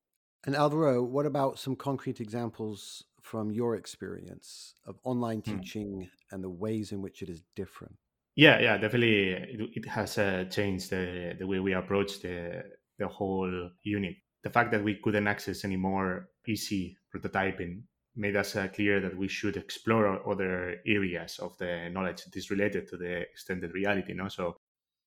And 0.46 0.56
Alvaro, 0.56 1.04
what 1.04 1.26
about 1.26 1.60
some 1.60 1.76
concrete 1.76 2.20
examples 2.20 3.04
from 3.22 3.52
your 3.52 3.76
experience 3.76 4.76
of 4.86 4.98
online 5.04 5.42
hmm. 5.42 5.60
teaching 5.60 6.10
and 6.32 6.44
the 6.44 6.50
ways 6.50 6.92
in 6.92 7.02
which 7.02 7.22
it 7.22 7.30
is 7.30 7.44
different? 7.56 7.96
Yeah, 8.36 8.60
yeah, 8.60 8.78
definitely. 8.78 9.30
It, 9.32 9.62
it 9.74 9.86
has 9.88 10.18
uh, 10.18 10.46
changed 10.50 10.92
the, 10.92 11.36
the 11.40 11.48
way 11.48 11.60
we 11.60 11.74
approach 11.74 12.22
the 12.22 12.64
the 12.98 13.08
whole 13.08 13.70
unit. 13.84 14.16
The 14.44 14.50
fact 14.50 14.72
that 14.72 14.84
we 14.84 15.00
couldn't 15.04 15.28
access 15.28 15.64
any 15.64 15.78
more 15.78 16.30
easy 16.48 16.98
prototyping 17.14 17.84
made 18.18 18.36
us 18.36 18.56
uh, 18.56 18.68
clear 18.68 19.00
that 19.00 19.18
we 19.18 19.28
should 19.28 19.56
explore 19.56 20.28
other 20.30 20.82
areas 20.86 21.40
of 21.40 21.58
the 21.58 21.90
knowledge 21.90 22.24
that 22.24 22.36
is 22.36 22.50
related 22.50 22.88
to 22.88 22.98
the 22.98 23.22
extended 23.22 23.74
reality. 23.74 24.14
No? 24.14 24.28
So 24.28 24.58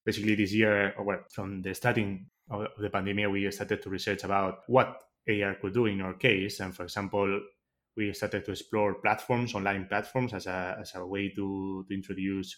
basically 0.07 0.37
this 0.37 0.53
year, 0.53 0.95
or 0.97 1.05
well, 1.05 1.21
from 1.31 1.63
the 1.63 1.75
starting 1.75 2.27
of 2.49 2.69
the 2.79 2.91
pandemic, 2.91 3.29
we 3.29 3.51
started 3.51 3.83
to 3.83 3.91
research 3.91 4.25
about 4.25 4.61
what 4.69 5.03
AR 5.29 5.57
could 5.61 5.75
do 5.75 5.87
in 5.87 6.01
our 6.01 6.15
case. 6.15 6.61
And 6.61 6.75
for 6.75 6.85
example, 6.85 7.41
we 7.97 8.13
started 8.13 8.45
to 8.45 8.53
explore 8.53 8.95
platforms, 8.95 9.55
online 9.55 9.87
platforms, 9.87 10.33
as 10.33 10.47
a, 10.47 10.79
as 10.81 10.95
a 10.95 11.05
way 11.05 11.29
to, 11.31 11.85
to 11.89 11.95
introduce 11.95 12.57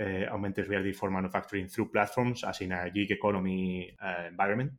uh, 0.00 0.26
augmented 0.32 0.68
reality 0.68 0.92
for 0.92 1.10
manufacturing 1.10 1.68
through 1.68 1.90
platforms, 1.90 2.42
as 2.44 2.60
in 2.60 2.72
a 2.72 2.90
gig 2.90 3.10
economy 3.10 3.96
uh, 4.04 4.24
environment. 4.28 4.72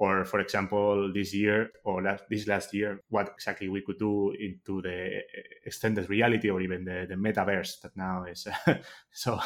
Or, 0.00 0.24
for 0.24 0.40
example, 0.40 1.12
this 1.12 1.34
year 1.34 1.72
or 1.84 2.02
last, 2.02 2.24
this 2.30 2.48
last 2.48 2.72
year, 2.72 3.02
what 3.10 3.28
exactly 3.34 3.68
we 3.68 3.82
could 3.82 3.98
do 3.98 4.30
into 4.32 4.80
the 4.80 5.18
eh, 5.18 5.42
extended 5.66 6.08
reality 6.08 6.48
or 6.48 6.62
even 6.62 6.86
the, 6.86 7.06
the 7.06 7.16
metaverse 7.16 7.82
that 7.82 7.94
now 7.94 8.24
is 8.24 8.48
so 9.12 9.38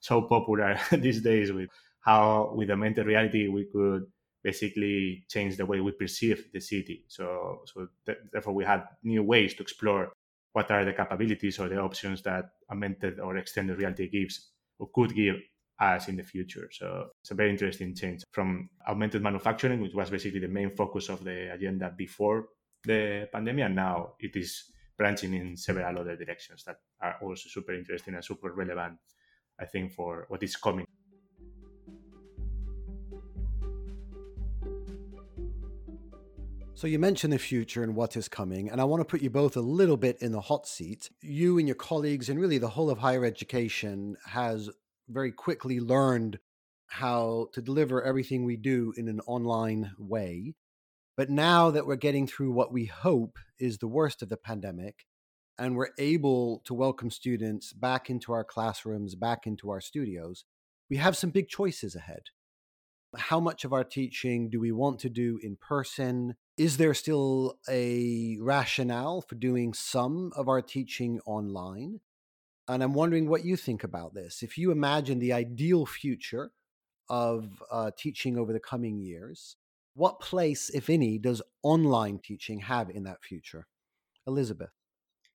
so 0.00 0.22
popular 0.22 0.76
these 0.90 1.22
days. 1.22 1.52
With 1.52 1.68
how 2.00 2.52
with 2.56 2.72
augmented 2.72 3.06
reality 3.06 3.46
we 3.46 3.68
could 3.72 4.02
basically 4.42 5.24
change 5.28 5.56
the 5.56 5.66
way 5.66 5.80
we 5.80 5.92
perceive 5.92 6.50
the 6.52 6.60
city. 6.60 7.04
So, 7.06 7.60
so 7.66 7.86
th- 8.04 8.18
therefore, 8.32 8.54
we 8.54 8.64
had 8.64 8.82
new 9.04 9.22
ways 9.22 9.54
to 9.54 9.62
explore 9.62 10.12
what 10.54 10.72
are 10.72 10.84
the 10.84 10.92
capabilities 10.92 11.60
or 11.60 11.68
the 11.68 11.78
options 11.78 12.22
that 12.22 12.46
augmented 12.68 13.20
or 13.20 13.36
extended 13.36 13.78
reality 13.78 14.08
gives 14.08 14.50
or 14.80 14.88
could 14.92 15.14
give 15.14 15.36
us 15.80 16.08
in 16.08 16.16
the 16.16 16.22
future. 16.22 16.68
So 16.72 17.06
it's 17.22 17.30
a 17.30 17.34
very 17.34 17.50
interesting 17.50 17.94
change 17.94 18.22
from 18.32 18.68
augmented 18.86 19.22
manufacturing, 19.22 19.80
which 19.80 19.94
was 19.94 20.10
basically 20.10 20.40
the 20.40 20.48
main 20.48 20.70
focus 20.76 21.08
of 21.08 21.24
the 21.24 21.52
agenda 21.52 21.92
before 21.96 22.48
the 22.84 23.28
pandemic, 23.32 23.64
and 23.64 23.76
now 23.76 24.14
it 24.20 24.36
is 24.36 24.64
branching 24.96 25.34
in 25.34 25.56
several 25.56 25.98
other 25.98 26.16
directions 26.16 26.64
that 26.64 26.76
are 27.00 27.16
also 27.22 27.48
super 27.48 27.72
interesting 27.72 28.14
and 28.14 28.24
super 28.24 28.52
relevant, 28.52 28.98
I 29.58 29.64
think, 29.64 29.92
for 29.92 30.26
what 30.28 30.42
is 30.42 30.56
coming. 30.56 30.86
So 36.74 36.86
you 36.86 36.98
mentioned 36.98 37.34
the 37.34 37.38
future 37.38 37.82
and 37.82 37.94
what 37.94 38.16
is 38.16 38.28
coming, 38.28 38.70
and 38.70 38.80
I 38.80 38.84
want 38.84 39.00
to 39.02 39.04
put 39.04 39.20
you 39.20 39.28
both 39.28 39.56
a 39.56 39.60
little 39.60 39.98
bit 39.98 40.16
in 40.22 40.32
the 40.32 40.40
hot 40.40 40.66
seat. 40.66 41.10
You 41.20 41.58
and 41.58 41.68
your 41.68 41.74
colleagues, 41.74 42.30
and 42.30 42.40
really 42.40 42.56
the 42.56 42.68
whole 42.68 42.88
of 42.88 42.98
higher 42.98 43.24
education, 43.24 44.16
has 44.24 44.70
very 45.10 45.32
quickly 45.32 45.80
learned 45.80 46.38
how 46.88 47.48
to 47.52 47.62
deliver 47.62 48.02
everything 48.02 48.44
we 48.44 48.56
do 48.56 48.92
in 48.96 49.08
an 49.08 49.20
online 49.26 49.92
way. 49.98 50.54
But 51.16 51.30
now 51.30 51.70
that 51.70 51.86
we're 51.86 51.96
getting 51.96 52.26
through 52.26 52.52
what 52.52 52.72
we 52.72 52.86
hope 52.86 53.38
is 53.58 53.78
the 53.78 53.88
worst 53.88 54.22
of 54.22 54.28
the 54.28 54.36
pandemic, 54.36 55.04
and 55.58 55.76
we're 55.76 55.90
able 55.98 56.62
to 56.64 56.74
welcome 56.74 57.10
students 57.10 57.72
back 57.72 58.08
into 58.08 58.32
our 58.32 58.44
classrooms, 58.44 59.14
back 59.14 59.46
into 59.46 59.70
our 59.70 59.80
studios, 59.80 60.44
we 60.88 60.96
have 60.96 61.16
some 61.16 61.30
big 61.30 61.48
choices 61.48 61.94
ahead. 61.94 62.22
How 63.16 63.40
much 63.40 63.64
of 63.64 63.72
our 63.72 63.84
teaching 63.84 64.48
do 64.50 64.58
we 64.58 64.72
want 64.72 65.00
to 65.00 65.10
do 65.10 65.38
in 65.42 65.56
person? 65.56 66.36
is 66.60 66.76
there 66.76 66.92
still 66.92 67.58
a 67.70 68.36
rationale 68.38 69.22
for 69.22 69.34
doing 69.34 69.72
some 69.72 70.30
of 70.36 70.46
our 70.46 70.60
teaching 70.60 71.18
online? 71.24 71.98
And 72.68 72.82
I'm 72.82 72.94
wondering 72.94 73.28
what 73.28 73.44
you 73.44 73.56
think 73.56 73.84
about 73.84 74.14
this. 74.14 74.42
If 74.42 74.56
you 74.56 74.70
imagine 74.70 75.18
the 75.18 75.32
ideal 75.32 75.86
future 75.86 76.52
of 77.08 77.62
uh, 77.70 77.90
teaching 77.96 78.38
over 78.38 78.52
the 78.52 78.60
coming 78.60 79.00
years, 79.00 79.56
what 79.94 80.20
place, 80.20 80.70
if 80.70 80.88
any, 80.88 81.18
does 81.18 81.42
online 81.62 82.20
teaching 82.22 82.60
have 82.60 82.90
in 82.90 83.04
that 83.04 83.22
future? 83.22 83.66
Elizabeth. 84.26 84.70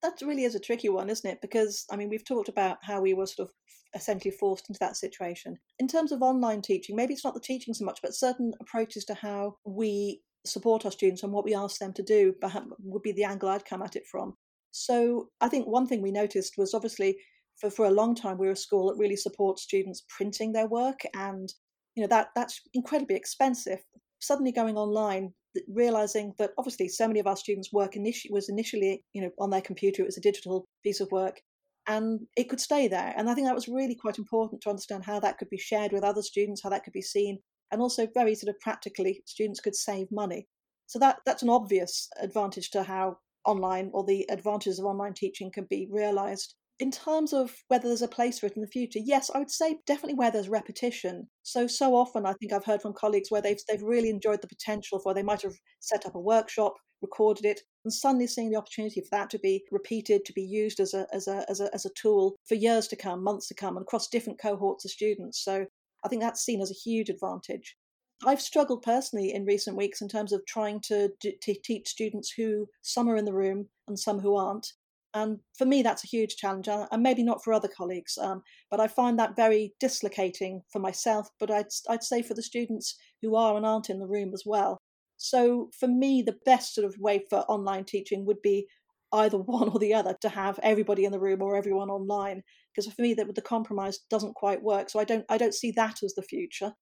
That 0.02 0.22
really 0.22 0.44
is 0.44 0.56
a 0.56 0.60
tricky 0.60 0.90
one, 0.90 1.10
isn't 1.10 1.30
it? 1.30 1.42
Because, 1.42 1.86
I 1.92 1.96
mean, 1.96 2.10
we've 2.10 2.26
talked 2.26 2.48
about 2.48 2.78
how 2.82 3.02
we 3.02 3.14
were 3.14 3.26
sort 3.26 3.50
of 3.50 3.54
essentially 3.96 4.32
forced 4.32 4.70
into 4.70 4.80
that 4.80 4.98
situation. 4.98 5.58
In 5.80 5.88
terms 5.88 6.12
of 6.12 6.22
online 6.22 6.62
teaching, 6.62 6.96
maybe 6.96 7.14
it's 7.14 7.26
not 7.26 7.34
the 7.34 7.40
teaching 7.40 7.74
so 7.74 7.86
much, 7.86 8.00
but 8.02 8.16
certain 8.16 8.54
approaches 8.62 9.04
to 9.06 9.14
how 9.14 9.58
we 9.66 10.22
support 10.46 10.86
our 10.86 10.92
students 10.92 11.24
and 11.24 11.34
what 11.34 11.44
we 11.44 11.56
ask 11.56 11.80
them 11.80 11.94
to 11.94 12.04
do 12.04 12.34
would 12.80 13.02
be 13.02 13.12
the 13.12 13.24
angle 13.24 13.50
I'd 13.50 13.66
come 13.66 13.82
at 13.82 13.96
it 13.96 14.04
from. 14.10 14.36
So 14.78 15.30
I 15.40 15.48
think 15.48 15.68
one 15.68 15.88
thing 15.88 16.02
we 16.02 16.12
noticed 16.12 16.56
was 16.58 16.74
obviously 16.74 17.18
for, 17.62 17.70
for 17.70 17.86
a 17.86 17.92
long 17.92 18.14
time 18.14 18.38
we 18.38 18.46
were 18.46 18.52
a 18.52 18.58
school 18.58 18.90
that 18.90 19.00
really 19.00 19.16
supports 19.16 19.64
students 19.64 20.04
printing 20.10 20.52
their 20.52 20.68
work 20.68 21.00
and 21.16 21.48
you 21.96 22.02
know 22.02 22.10
that 22.10 22.28
that's 22.36 22.60
incredibly 22.74 23.16
expensive. 23.16 23.80
Suddenly 24.20 24.52
going 24.52 24.76
online, 24.76 25.34
realizing 25.70 26.34
that 26.40 26.52
obviously 26.58 26.90
so 26.90 27.08
many 27.08 27.22
of 27.22 27.28
our 27.28 27.38
students' 27.38 27.72
work 27.72 27.96
initially 27.96 28.34
was 28.34 28.50
initially 28.50 29.02
you 29.14 29.22
know 29.22 29.32
on 29.40 29.50
their 29.50 29.62
computer, 29.62 30.02
it 30.02 30.08
was 30.08 30.18
a 30.18 30.22
digital 30.30 30.68
piece 30.84 31.00
of 31.00 31.10
work, 31.10 31.40
and 31.88 32.20
it 32.36 32.50
could 32.50 32.60
stay 32.60 32.90
there. 32.90 33.14
And 33.16 33.30
I 33.30 33.34
think 33.34 33.48
that 33.48 33.56
was 33.56 33.70
really 33.70 33.96
quite 33.96 34.18
important 34.18 34.62
to 34.64 34.70
understand 34.70 35.06
how 35.06 35.22
that 35.22 35.38
could 35.38 35.50
be 35.50 35.58
shared 35.58 35.94
with 35.94 36.04
other 36.04 36.22
students, 36.22 36.62
how 36.62 36.70
that 36.72 36.84
could 36.84 36.92
be 36.92 37.02
seen, 37.02 37.40
and 37.72 37.82
also 37.82 38.08
very 38.14 38.36
sort 38.36 38.54
of 38.54 38.60
practically 38.60 39.24
students 39.26 39.62
could 39.62 39.76
save 39.76 40.08
money 40.12 40.48
so 40.88 41.00
that 41.00 41.18
that's 41.26 41.44
an 41.44 41.50
obvious 41.50 42.10
advantage 42.22 42.70
to 42.72 42.84
how 42.84 43.18
online 43.46 43.90
or 43.94 44.04
the 44.04 44.26
advantages 44.30 44.80
of 44.80 44.86
online 44.86 45.14
teaching 45.14 45.52
can 45.52 45.66
be 45.66 45.88
realized. 45.92 46.56
In 46.80 46.92
terms 46.92 47.32
of 47.32 47.56
whether 47.70 47.88
there's 47.88 48.02
a 48.02 48.08
place 48.08 48.40
for 48.40 48.48
it 48.48 48.56
in 48.58 48.62
the 48.62 48.68
future 48.68 49.00
yes 49.02 49.32
i 49.34 49.40
would 49.40 49.50
say 49.50 49.80
definitely 49.88 50.16
where 50.16 50.32
there's 50.32 50.50
repetition. 50.50 51.30
So 51.44 51.68
so 51.68 51.96
often 51.96 52.26
i 52.26 52.34
think 52.34 52.52
i've 52.52 52.66
heard 52.66 52.82
from 52.82 52.94
colleagues 52.94 53.32
where 53.32 53.42
they've 53.42 53.62
they've 53.70 53.82
really 53.82 54.10
enjoyed 54.10 54.42
the 54.42 54.48
potential 54.48 55.00
for 55.00 55.14
they 55.14 55.24
might 55.24 55.42
have 55.44 55.56
set 55.80 56.06
up 56.06 56.16
a 56.16 56.20
workshop 56.20 56.76
recorded 57.02 57.46
it 57.46 57.62
and 57.84 57.94
suddenly 57.94 58.28
seeing 58.28 58.50
the 58.50 58.58
opportunity 58.58 59.02
for 59.02 59.10
that 59.12 59.30
to 59.30 59.40
be 59.40 59.64
repeated 59.72 60.26
to 60.26 60.34
be 60.34 60.42
used 60.42 60.80
as 60.80 60.94
a 60.94 61.08
as 61.14 61.28
a 61.28 61.46
as 61.50 61.60
a, 61.60 61.74
as 61.74 61.86
a 61.86 61.90
tool 61.96 62.36
for 62.48 62.56
years 62.56 62.88
to 62.88 62.96
come 62.96 63.24
months 63.24 63.48
to 63.48 63.54
come 63.54 63.78
and 63.78 63.84
across 63.84 64.08
different 64.08 64.42
cohorts 64.42 64.86
of 64.86 64.92
students. 64.92 65.44
So 65.44 65.66
I 66.04 66.08
think 66.08 66.22
that's 66.22 66.46
seen 66.46 66.62
as 66.62 66.72
a 66.72 66.82
huge 66.86 67.10
advantage. 67.10 67.78
I've 68.26 68.42
struggled 68.42 68.82
personally 68.82 69.34
in 69.34 69.46
recent 69.46 69.76
weeks 69.76 70.02
in 70.02 70.08
terms 70.08 70.32
of 70.32 70.46
trying 70.48 70.80
to, 70.88 71.10
to 71.22 71.56
teach 71.64 71.88
students 71.88 72.32
who 72.32 72.68
some 72.82 73.10
are 73.10 73.18
in 73.18 73.26
the 73.26 73.34
room 73.34 73.68
and 73.88 74.00
some 74.00 74.20
who 74.20 74.36
aren't. 74.36 74.68
And 75.14 75.40
for 75.58 75.66
me, 75.66 75.82
that's 75.82 76.04
a 76.04 76.08
huge 76.08 76.36
challenge, 76.36 76.68
and 76.68 77.02
maybe 77.02 77.24
not 77.24 77.42
for 77.42 77.54
other 77.54 77.70
colleagues. 77.70 78.18
Um, 78.18 78.42
but 78.70 78.82
I 78.82 78.88
find 78.88 79.18
that 79.18 79.38
very 79.38 79.74
dislocating 79.80 80.62
for 80.74 80.80
myself. 80.80 81.30
But 81.40 81.50
I'd 81.50 81.68
I'd 81.88 82.04
say 82.04 82.22
for 82.22 82.34
the 82.34 82.44
students 82.44 82.98
who 83.22 83.36
are 83.36 83.56
and 83.56 83.66
aren't 83.66 83.90
in 83.90 84.00
the 84.00 84.08
room 84.08 84.32
as 84.34 84.44
well. 84.46 84.82
So 85.16 85.70
for 85.80 85.88
me, 85.88 86.22
the 86.22 86.36
best 86.46 86.76
sort 86.76 86.86
of 86.86 86.98
way 87.00 87.24
for 87.30 87.40
online 87.48 87.86
teaching 87.86 88.26
would 88.26 88.42
be 88.42 88.68
either 89.14 89.38
one 89.58 89.70
or 89.70 89.80
the 89.80 89.94
other 89.94 90.16
to 90.22 90.30
have 90.30 90.60
everybody 90.64 91.06
in 91.06 91.12
the 91.12 91.20
room 91.20 91.42
or 91.42 91.56
everyone 91.56 91.90
online 91.90 92.44
because 92.74 92.92
for 92.92 93.02
me 93.02 93.14
that 93.14 93.34
the 93.36 93.42
compromise 93.42 94.00
doesn't 94.10 94.36
quite 94.36 94.62
work 94.62 94.90
so 94.90 95.00
i 95.00 95.04
don't 95.04 95.24
i 95.30 95.38
don't 95.38 95.54
see 95.54 95.72
that 95.72 96.04
as 96.04 96.14
the 96.16 96.24
future 96.24 96.74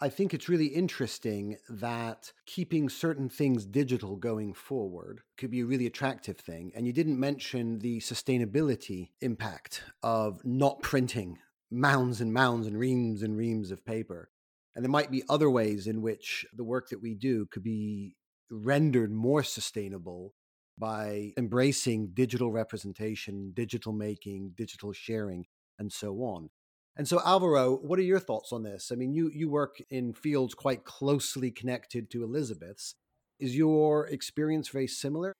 I 0.00 0.08
think 0.08 0.32
it's 0.32 0.48
really 0.48 0.66
interesting 0.66 1.56
that 1.68 2.32
keeping 2.46 2.88
certain 2.88 3.28
things 3.28 3.66
digital 3.66 4.14
going 4.14 4.54
forward 4.54 5.22
could 5.36 5.50
be 5.50 5.60
a 5.60 5.66
really 5.66 5.86
attractive 5.86 6.38
thing. 6.38 6.70
And 6.76 6.86
you 6.86 6.92
didn't 6.92 7.18
mention 7.18 7.80
the 7.80 7.98
sustainability 7.98 9.10
impact 9.20 9.82
of 10.04 10.40
not 10.44 10.82
printing 10.82 11.38
mounds 11.70 12.20
and 12.20 12.32
mounds 12.32 12.68
and 12.68 12.78
reams 12.78 13.22
and 13.22 13.36
reams 13.36 13.72
of 13.72 13.84
paper. 13.84 14.30
And 14.76 14.84
there 14.84 14.90
might 14.90 15.10
be 15.10 15.24
other 15.28 15.50
ways 15.50 15.88
in 15.88 16.00
which 16.00 16.46
the 16.54 16.62
work 16.62 16.90
that 16.90 17.02
we 17.02 17.14
do 17.16 17.46
could 17.46 17.64
be 17.64 18.14
rendered 18.52 19.10
more 19.10 19.42
sustainable 19.42 20.32
by 20.78 21.32
embracing 21.36 22.10
digital 22.14 22.52
representation, 22.52 23.50
digital 23.52 23.92
making, 23.92 24.52
digital 24.56 24.92
sharing, 24.92 25.46
and 25.80 25.92
so 25.92 26.18
on. 26.18 26.50
And 26.98 27.06
so, 27.06 27.20
Alvaro, 27.24 27.76
what 27.76 28.00
are 28.00 28.02
your 28.02 28.18
thoughts 28.18 28.52
on 28.52 28.64
this? 28.64 28.90
I 28.92 28.96
mean, 28.96 29.14
you 29.14 29.30
you 29.32 29.48
work 29.48 29.80
in 29.88 30.12
fields 30.12 30.52
quite 30.54 30.84
closely 30.84 31.52
connected 31.52 32.10
to 32.10 32.24
Elizabeth's. 32.24 32.96
Is 33.38 33.56
your 33.56 34.08
experience 34.08 34.68
very 34.68 34.88
similar? 34.88 35.32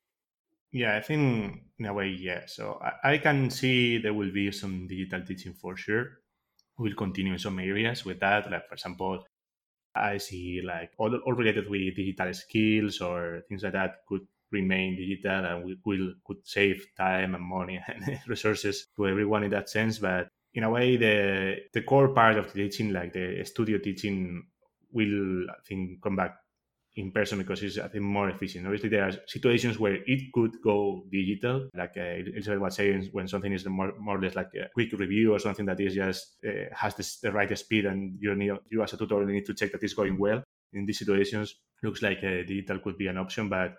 Yeah, 0.71 0.95
I 0.95 1.01
think 1.01 1.63
in 1.77 1.85
a 1.85 1.93
way, 1.93 2.09
yeah. 2.09 2.43
So 2.45 2.79
I, 2.81 3.13
I 3.13 3.17
can 3.17 3.49
see 3.49 3.97
there 3.97 4.13
will 4.13 4.31
be 4.31 4.51
some 4.51 4.87
digital 4.87 5.21
teaching 5.25 5.53
for 5.53 5.75
sure. 5.75 6.19
We'll 6.77 6.95
continue 6.95 7.33
in 7.33 7.39
some 7.39 7.59
areas 7.59 8.05
with 8.05 8.21
that. 8.21 8.49
Like, 8.49 8.67
for 8.69 8.75
example, 8.75 9.25
I 9.93 10.17
see 10.17 10.61
like 10.63 10.91
all, 10.97 11.13
all 11.25 11.33
related 11.33 11.69
with 11.69 11.95
digital 11.95 12.33
skills 12.33 13.01
or 13.01 13.41
things 13.49 13.63
like 13.63 13.73
that 13.73 14.05
could 14.07 14.25
remain 14.51 14.95
digital 14.95 15.45
and 15.45 15.65
we 15.65 15.77
will 15.85 16.13
could 16.25 16.37
save 16.43 16.85
time 16.97 17.35
and 17.35 17.43
money 17.43 17.83
and 17.87 18.19
resources 18.27 18.87
to 18.95 19.07
everyone 19.07 19.43
in 19.43 19.51
that 19.51 19.69
sense 19.69 19.99
but 19.99 20.27
in 20.53 20.63
a 20.63 20.69
way 20.69 20.97
the 20.97 21.57
the 21.73 21.81
core 21.81 22.09
part 22.09 22.37
of 22.37 22.51
the 22.53 22.63
teaching 22.63 22.91
like 22.91 23.13
the 23.13 23.43
studio 23.45 23.77
teaching 23.77 24.43
will 24.91 25.45
i 25.49 25.61
think 25.67 26.01
come 26.01 26.15
back 26.15 26.35
in 26.95 27.11
person 27.11 27.37
because 27.37 27.63
it's 27.63 27.77
I 27.77 27.87
think 27.87 28.03
more 28.03 28.29
efficient. 28.29 28.65
Obviously, 28.65 28.89
there 28.89 29.05
are 29.07 29.11
situations 29.27 29.79
where 29.79 29.97
it 30.05 30.31
could 30.33 30.61
go 30.61 31.05
digital, 31.11 31.69
like 31.73 31.93
uh, 31.97 32.01
Elizabeth 32.01 32.59
was 32.59 32.75
saying, 32.75 33.09
when 33.11 33.27
something 33.27 33.53
is 33.53 33.65
more, 33.65 33.93
more 33.99 34.17
or 34.17 34.21
less 34.21 34.35
like 34.35 34.49
a 34.55 34.69
quick 34.73 34.91
review 34.93 35.33
or 35.33 35.39
something 35.39 35.65
that 35.65 35.79
is 35.79 35.93
just 35.95 36.37
uh, 36.45 36.73
has 36.73 36.95
this, 36.95 37.19
the 37.19 37.31
right 37.31 37.57
speed, 37.57 37.85
and 37.85 38.17
you 38.19 38.35
need 38.35 38.51
you 38.69 38.83
as 38.83 38.93
a 38.93 38.97
tutor 38.97 39.25
need 39.25 39.45
to 39.45 39.53
check 39.53 39.71
that 39.71 39.83
it's 39.83 39.93
going 39.93 40.17
well. 40.17 40.43
In 40.73 40.85
these 40.85 40.99
situations, 40.99 41.55
looks 41.83 42.01
like 42.01 42.19
uh, 42.19 42.43
digital 42.45 42.79
could 42.79 42.97
be 42.97 43.07
an 43.07 43.17
option, 43.17 43.49
but 43.49 43.75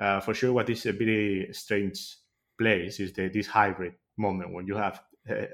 uh, 0.00 0.20
for 0.20 0.34
sure, 0.34 0.52
what 0.52 0.70
is 0.70 0.86
a 0.86 0.92
very 0.92 1.48
strange 1.52 2.16
place 2.58 3.00
is 3.00 3.12
the, 3.12 3.28
this 3.28 3.46
hybrid 3.46 3.94
moment 4.16 4.52
when 4.52 4.66
you 4.66 4.76
have 4.76 5.02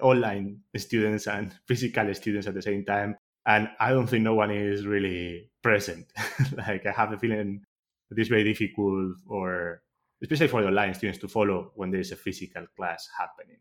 online 0.00 0.60
students 0.76 1.26
and 1.26 1.54
physical 1.66 2.12
students 2.14 2.46
at 2.46 2.54
the 2.54 2.62
same 2.62 2.84
time. 2.84 3.16
And 3.46 3.68
I 3.78 3.90
don't 3.90 4.06
think 4.06 4.22
no 4.22 4.34
one 4.34 4.50
is 4.50 4.86
really 4.86 5.50
present. 5.62 6.06
like 6.56 6.86
I 6.86 6.92
have 6.92 7.12
a 7.12 7.18
feeling 7.18 7.62
it 8.10 8.18
is 8.18 8.28
very 8.28 8.44
difficult 8.44 9.16
or 9.28 9.82
especially 10.22 10.48
for 10.48 10.62
the 10.62 10.68
online 10.68 10.94
students 10.94 11.20
to 11.20 11.28
follow 11.28 11.72
when 11.74 11.90
there 11.90 12.00
is 12.00 12.12
a 12.12 12.16
physical 12.16 12.66
class 12.76 13.08
happening. 13.16 13.58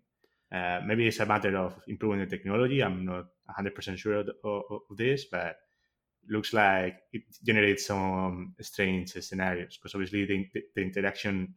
Uh, 0.51 0.83
maybe 0.85 1.07
it's 1.07 1.19
a 1.19 1.25
matter 1.25 1.55
of 1.55 1.79
improving 1.87 2.19
the 2.19 2.25
technology. 2.25 2.81
I'm 2.81 3.05
not 3.05 3.25
100% 3.57 3.97
sure 3.97 4.15
of, 4.15 4.29
of, 4.43 4.63
of 4.89 4.97
this, 4.97 5.25
but 5.31 5.57
looks 6.27 6.53
like 6.53 6.97
it 7.13 7.23
generates 7.43 7.85
some 7.85 8.55
strange 8.59 9.11
scenarios 9.11 9.77
because 9.77 9.95
obviously 9.95 10.25
the, 10.25 10.47
the 10.75 10.81
interaction 10.81 11.53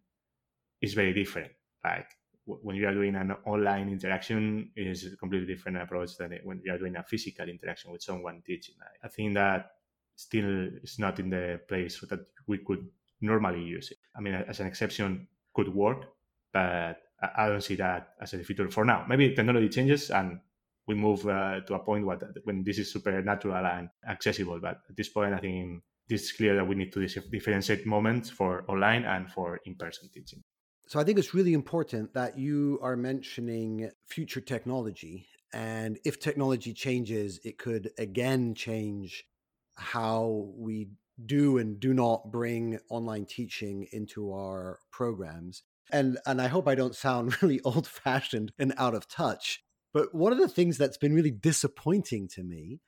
is 0.80 0.94
very 0.94 1.12
different. 1.12 1.50
Like 1.82 2.06
when 2.44 2.76
you 2.76 2.88
are 2.88 2.94
doing 2.94 3.14
an 3.14 3.32
online 3.46 3.88
interaction, 3.88 4.70
is 4.76 5.12
a 5.12 5.16
completely 5.16 5.46
different 5.46 5.78
approach 5.78 6.16
than 6.16 6.38
when 6.44 6.60
you 6.64 6.72
are 6.72 6.78
doing 6.78 6.96
a 6.96 7.02
physical 7.02 7.48
interaction 7.48 7.92
with 7.92 8.02
someone 8.02 8.42
teaching. 8.44 8.74
I 9.02 9.08
think 9.08 9.34
that 9.34 9.72
still 10.16 10.68
is 10.82 10.98
not 10.98 11.18
in 11.20 11.30
the 11.30 11.60
place 11.68 12.00
that 12.00 12.26
we 12.46 12.58
could 12.58 12.88
normally 13.20 13.62
use 13.62 13.90
it. 13.90 13.98
I 14.16 14.20
mean, 14.20 14.34
as 14.34 14.60
an 14.60 14.66
exception, 14.66 15.28
could 15.54 15.72
work, 15.72 16.06
but 16.52 16.98
I 17.36 17.48
don't 17.48 17.62
see 17.62 17.76
that 17.76 18.14
as 18.20 18.34
a 18.34 18.42
future 18.42 18.68
for 18.70 18.84
now. 18.84 19.04
Maybe 19.08 19.34
technology 19.34 19.68
changes 19.68 20.10
and 20.10 20.40
we 20.86 20.94
move 20.94 21.26
uh, 21.28 21.60
to 21.60 21.74
a 21.74 21.78
point 21.78 22.04
what, 22.04 22.22
when 22.44 22.64
this 22.64 22.78
is 22.78 22.92
super 22.92 23.22
natural 23.22 23.64
and 23.64 23.88
accessible. 24.08 24.58
But 24.60 24.80
at 24.88 24.96
this 24.96 25.08
point, 25.08 25.34
I 25.34 25.38
think 25.38 25.82
it's 26.08 26.32
clear 26.32 26.56
that 26.56 26.66
we 26.66 26.74
need 26.74 26.92
to 26.92 27.06
differentiate 27.06 27.86
moments 27.86 28.30
for 28.30 28.64
online 28.68 29.04
and 29.04 29.30
for 29.30 29.60
in-person 29.64 30.10
teaching. 30.12 30.42
So 30.86 31.00
I 31.00 31.04
think 31.04 31.18
it's 31.18 31.34
really 31.34 31.54
important 31.54 32.14
that 32.14 32.38
you 32.38 32.78
are 32.82 32.96
mentioning 32.96 33.90
future 34.06 34.40
technology. 34.40 35.26
And 35.52 35.98
if 36.04 36.18
technology 36.18 36.72
changes, 36.72 37.40
it 37.44 37.58
could 37.58 37.90
again 37.98 38.54
change 38.54 39.24
how 39.74 40.50
we 40.56 40.88
do 41.24 41.58
and 41.58 41.78
do 41.78 41.94
not 41.94 42.30
bring 42.30 42.78
online 42.88 43.26
teaching 43.26 43.86
into 43.92 44.32
our 44.32 44.78
programs. 44.90 45.62
And 45.90 46.18
and 46.26 46.40
I 46.40 46.48
hope 46.48 46.66
I 46.66 46.74
don't 46.74 46.94
sound 46.94 47.42
really 47.42 47.60
old 47.64 47.86
fashioned 47.86 48.52
and 48.58 48.72
out 48.76 48.94
of 48.94 49.08
touch, 49.08 49.62
but 49.92 50.14
one 50.14 50.32
of 50.32 50.38
the 50.38 50.48
things 50.48 50.78
that's 50.78 50.98
been 50.98 51.14
really 51.14 51.30
disappointing 51.30 52.28
to 52.28 52.42
me 52.42 52.80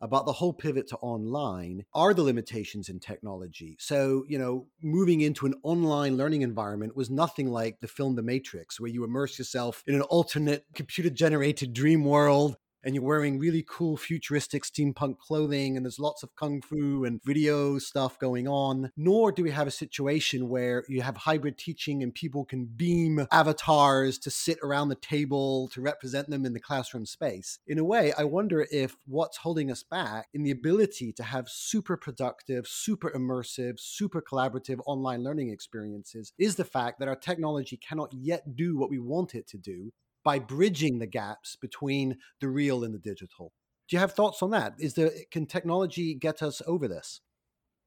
about 0.00 0.26
the 0.26 0.32
whole 0.32 0.52
pivot 0.52 0.88
to 0.88 0.96
online 0.96 1.84
are 1.94 2.14
the 2.14 2.22
limitations 2.22 2.88
in 2.88 3.00
technology. 3.00 3.76
So, 3.78 4.24
you 4.28 4.38
know, 4.38 4.66
moving 4.82 5.20
into 5.20 5.46
an 5.46 5.54
online 5.62 6.16
learning 6.16 6.42
environment 6.42 6.96
was 6.96 7.10
nothing 7.10 7.50
like 7.50 7.80
the 7.80 7.88
film 7.88 8.16
The 8.16 8.22
Matrix, 8.22 8.80
where 8.80 8.90
you 8.90 9.04
immerse 9.04 9.38
yourself 9.38 9.82
in 9.86 9.94
an 9.94 10.02
alternate 10.02 10.64
computer 10.74 11.10
generated 11.10 11.72
dream 11.72 12.04
world 12.04 12.56
and 12.82 12.94
you're 12.94 13.04
wearing 13.04 13.38
really 13.38 13.64
cool 13.68 13.96
futuristic 13.96 14.64
steampunk 14.64 15.18
clothing 15.18 15.76
and 15.76 15.84
there's 15.84 15.98
lots 15.98 16.22
of 16.22 16.34
kung 16.36 16.60
fu 16.60 17.04
and 17.04 17.22
video 17.24 17.78
stuff 17.78 18.18
going 18.18 18.48
on 18.48 18.90
nor 18.96 19.32
do 19.32 19.42
we 19.42 19.50
have 19.50 19.66
a 19.66 19.70
situation 19.70 20.48
where 20.48 20.84
you 20.88 21.02
have 21.02 21.16
hybrid 21.16 21.58
teaching 21.58 22.02
and 22.02 22.14
people 22.14 22.44
can 22.44 22.64
beam 22.64 23.26
avatars 23.30 24.18
to 24.18 24.30
sit 24.30 24.58
around 24.62 24.88
the 24.88 24.94
table 24.94 25.68
to 25.68 25.80
represent 25.80 26.28
them 26.30 26.44
in 26.44 26.52
the 26.52 26.60
classroom 26.60 27.06
space. 27.06 27.58
In 27.66 27.78
a 27.78 27.84
way 27.84 28.12
i 28.16 28.24
wonder 28.24 28.66
if 28.70 28.96
what's 29.06 29.38
holding 29.38 29.70
us 29.70 29.82
back 29.82 30.28
in 30.34 30.42
the 30.42 30.50
ability 30.50 31.12
to 31.12 31.22
have 31.22 31.48
super 31.48 31.96
productive 31.96 32.66
super 32.66 33.10
immersive 33.10 33.78
super 33.78 34.22
collaborative 34.22 34.80
online 34.86 35.22
learning 35.22 35.50
experiences 35.50 36.32
is 36.38 36.56
the 36.56 36.64
fact 36.64 36.98
that 36.98 37.08
our 37.08 37.16
technology 37.16 37.76
cannot 37.76 38.12
yet 38.12 38.56
do 38.56 38.76
what 38.76 38.90
we 38.90 38.98
want 38.98 39.34
it 39.34 39.46
to 39.48 39.58
do 39.58 39.92
by 40.24 40.38
bridging 40.38 40.98
the 40.98 41.06
gaps 41.06 41.56
between 41.56 42.16
the 42.40 42.48
real 42.48 42.84
and 42.84 42.94
the 42.94 42.98
digital. 42.98 43.52
Do 43.88 43.96
you 43.96 44.00
have 44.00 44.12
thoughts 44.12 44.42
on 44.42 44.50
that? 44.50 44.74
Is 44.78 44.94
there 44.94 45.10
can 45.30 45.46
technology 45.46 46.14
get 46.14 46.42
us 46.42 46.62
over 46.66 46.86
this? 46.86 47.20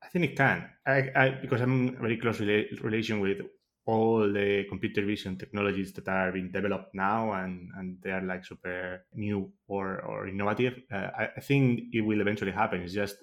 I 0.04 0.08
think 0.10 0.25
it 0.25 0.36
can. 0.36 0.70
I, 0.86 1.10
I 1.16 1.30
because 1.42 1.62
I'm 1.62 1.96
very 1.98 2.18
close 2.18 2.40
rela- 2.40 2.84
relation 2.84 3.20
with 3.20 3.40
all 3.86 4.32
the 4.32 4.63
computer 4.70 5.06
vision 5.06 5.38
technologies 5.38 5.92
that 5.94 6.08
are 6.08 6.32
being 6.32 6.52
developed 6.52 6.96
now 6.96 7.34
and, 7.34 7.70
and 7.78 7.98
they 8.02 8.12
are 8.12 8.22
like 8.22 8.46
super 8.46 9.06
new 9.13 9.52
or, 9.68 10.02
or 10.02 10.28
innovative. 10.28 10.80
Uh, 10.92 11.10
I, 11.18 11.30
I, 11.36 11.42
think 11.42 11.82
it 11.92 12.00
will 12.00 12.22
eventually 12.22 12.52
happen. 12.52 12.82
It's 12.82 12.94
just 12.94 13.18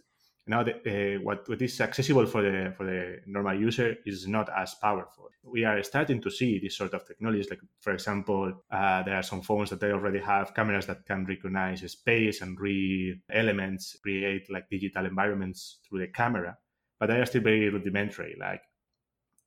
now 0.46 0.62
the, 0.62 0.74
uh, 0.74 1.20
what, 1.22 1.48
what 1.48 1.62
is 1.62 1.80
accessible 1.80 2.26
for 2.26 2.42
the 2.42 2.72
for 2.76 2.84
the 2.84 3.20
normal 3.26 3.54
user 3.54 3.96
is 4.06 4.26
not 4.26 4.48
as 4.56 4.74
powerful. 4.74 5.28
We 5.44 5.64
are 5.64 5.82
starting 5.82 6.20
to 6.22 6.30
see 6.30 6.58
this 6.58 6.76
sort 6.76 6.94
of 6.94 7.06
technologies. 7.06 7.50
Like 7.50 7.60
for 7.80 7.92
example, 7.92 8.52
uh, 8.70 9.02
there 9.02 9.16
are 9.16 9.22
some 9.22 9.42
phones 9.42 9.70
that 9.70 9.80
they 9.80 9.92
already 9.92 10.18
have 10.20 10.54
cameras 10.54 10.86
that 10.86 11.06
can 11.06 11.24
recognize 11.24 11.90
space 11.90 12.40
and 12.42 12.58
read 12.58 13.20
elements, 13.30 13.96
create 14.02 14.50
like 14.50 14.68
digital 14.70 15.06
environments 15.06 15.78
through 15.88 16.00
the 16.00 16.08
camera, 16.08 16.56
but 16.98 17.06
they 17.06 17.20
are 17.20 17.26
still 17.26 17.42
very 17.42 17.68
rudimentary. 17.68 18.36
Like 18.38 18.62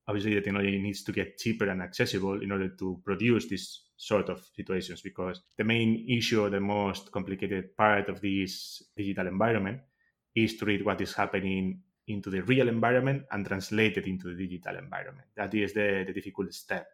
obviously 0.07 0.35
the 0.35 0.41
technology 0.41 0.81
needs 0.81 1.03
to 1.03 1.11
get 1.11 1.37
cheaper 1.37 1.69
and 1.69 1.81
accessible 1.81 2.41
in 2.41 2.51
order 2.51 2.69
to 2.69 3.01
produce 3.03 3.47
this 3.49 3.83
sort 3.97 4.29
of 4.29 4.45
situations 4.55 5.01
because 5.01 5.41
the 5.57 5.63
main 5.63 6.05
issue, 6.09 6.49
the 6.49 6.59
most 6.59 7.11
complicated 7.11 7.75
part 7.77 8.09
of 8.09 8.21
this 8.21 8.83
digital 8.97 9.27
environment 9.27 9.79
is 10.35 10.57
to 10.57 10.65
read 10.65 10.85
what 10.85 11.01
is 11.01 11.13
happening 11.13 11.81
into 12.07 12.29
the 12.29 12.41
real 12.43 12.67
environment 12.67 13.23
and 13.31 13.45
translate 13.45 13.97
it 13.97 14.07
into 14.07 14.33
the 14.33 14.47
digital 14.47 14.77
environment. 14.77 15.27
That 15.35 15.53
is 15.53 15.73
the, 15.73 16.03
the 16.05 16.13
difficult 16.13 16.53
step 16.53 16.87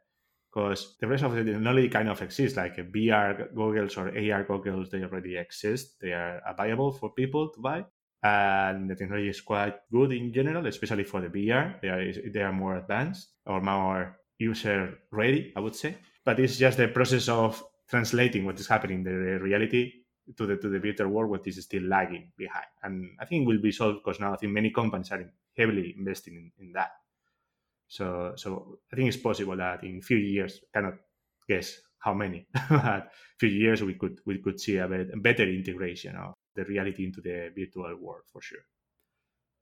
because 0.52 0.97
the 0.99 1.08
rest 1.08 1.23
of 1.23 1.34
the 1.34 1.43
technology 1.43 1.89
kind 1.89 2.10
of 2.10 2.21
exists, 2.21 2.58
like 2.58 2.78
VR 2.78 3.54
goggles 3.56 3.97
or 3.97 4.08
AR 4.10 4.43
goggles, 4.43 4.89
they 4.89 5.04
already 5.04 5.38
exist. 5.38 5.99
They 6.02 6.13
are 6.13 6.41
available 6.47 6.91
for 6.91 7.12
people 7.12 7.49
to 7.49 7.60
buy. 7.60 7.86
And 8.21 8.89
the 8.89 8.95
technology 8.95 9.30
is 9.30 9.41
quite 9.41 9.75
good 9.91 10.12
in 10.12 10.34
general, 10.34 10.65
especially 10.65 11.04
for 11.04 11.21
the 11.21 11.30
VR. 11.30 11.80
They 11.82 11.88
are, 11.88 12.32
they 12.34 12.41
are 12.41 12.52
more 12.52 12.78
advanced 12.78 13.30
or 13.45 13.62
more 13.62 14.17
user 14.38 14.97
ready, 15.12 15.54
I 15.56 15.60
would 15.60 15.75
say. 15.75 15.97
But 16.25 16.39
it's 16.39 16.58
just 16.58 16.78
the 16.78 16.88
process 16.88 17.30
of 17.30 17.63
translating 17.89 18.45
what 18.45 18.60
is 18.60 18.67
happening 18.67 18.99
in 18.99 19.04
the 19.04 19.39
reality 19.39 19.93
to 20.38 20.46
the 20.46 20.58
to 20.58 20.70
the 20.70 20.80
virtual 20.80 21.10
world 21.10 21.30
what 21.32 21.48
is 21.48 21.63
still 21.63 21.84
lagging 21.84 22.32
behind. 22.38 22.65
And 22.84 23.12
I 23.20 23.26
think 23.26 23.44
it 23.44 23.48
will 23.48 23.62
be 23.62 23.72
solved 23.72 24.00
because 24.04 24.20
now 24.20 24.34
I 24.34 24.38
think 24.38 24.54
many 24.54 24.72
companies 24.72 25.12
are 25.12 25.32
heavily 25.58 25.96
investing 25.98 26.36
in, 26.36 26.52
in 26.60 26.72
that. 26.74 26.92
So 27.88 28.34
so 28.36 28.80
I 28.92 28.96
think 28.96 29.08
it's 29.08 29.18
possible 29.18 29.58
that 29.58 29.84
in 29.84 29.98
a 29.98 30.02
few 30.02 30.18
years, 30.18 30.62
cannot 30.74 30.96
guess 31.48 31.80
how 32.00 32.13
many, 32.13 32.48
but 32.70 32.82
a 32.82 33.10
few 33.39 33.50
years 33.50 33.84
we 33.84 33.96
could 33.96 34.20
we 34.26 34.38
could 34.38 34.60
see 34.60 34.78
a 34.78 34.88
better 34.88 35.48
integration 35.48 36.15
of 36.15 36.34
the 36.56 36.63
reality 36.65 37.06
into 37.06 37.22
the 37.22 37.52
virtual 37.56 37.96
world 37.96 38.24
for 38.32 38.42
sure. 38.42 38.65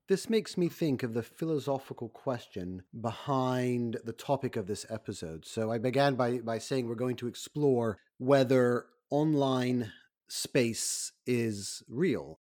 This 0.08 0.30
makes 0.30 0.58
me 0.58 0.70
think 0.70 1.04
of 1.04 1.14
the 1.14 1.22
philosophical 1.22 2.08
question 2.08 2.84
behind 3.02 3.98
the 4.06 4.14
topic 4.14 4.56
of 4.56 4.66
this 4.66 4.86
episode. 4.90 5.46
So 5.46 5.70
I 5.70 5.80
began 5.80 6.16
by, 6.16 6.38
by 6.38 6.60
saying 6.60 6.88
we're 6.88 6.96
going 6.96 7.18
to 7.18 7.28
explore 7.28 7.98
whether 8.18 8.86
online 9.10 9.92
space 10.30 11.12
is 11.26 11.84
real. 11.88 12.40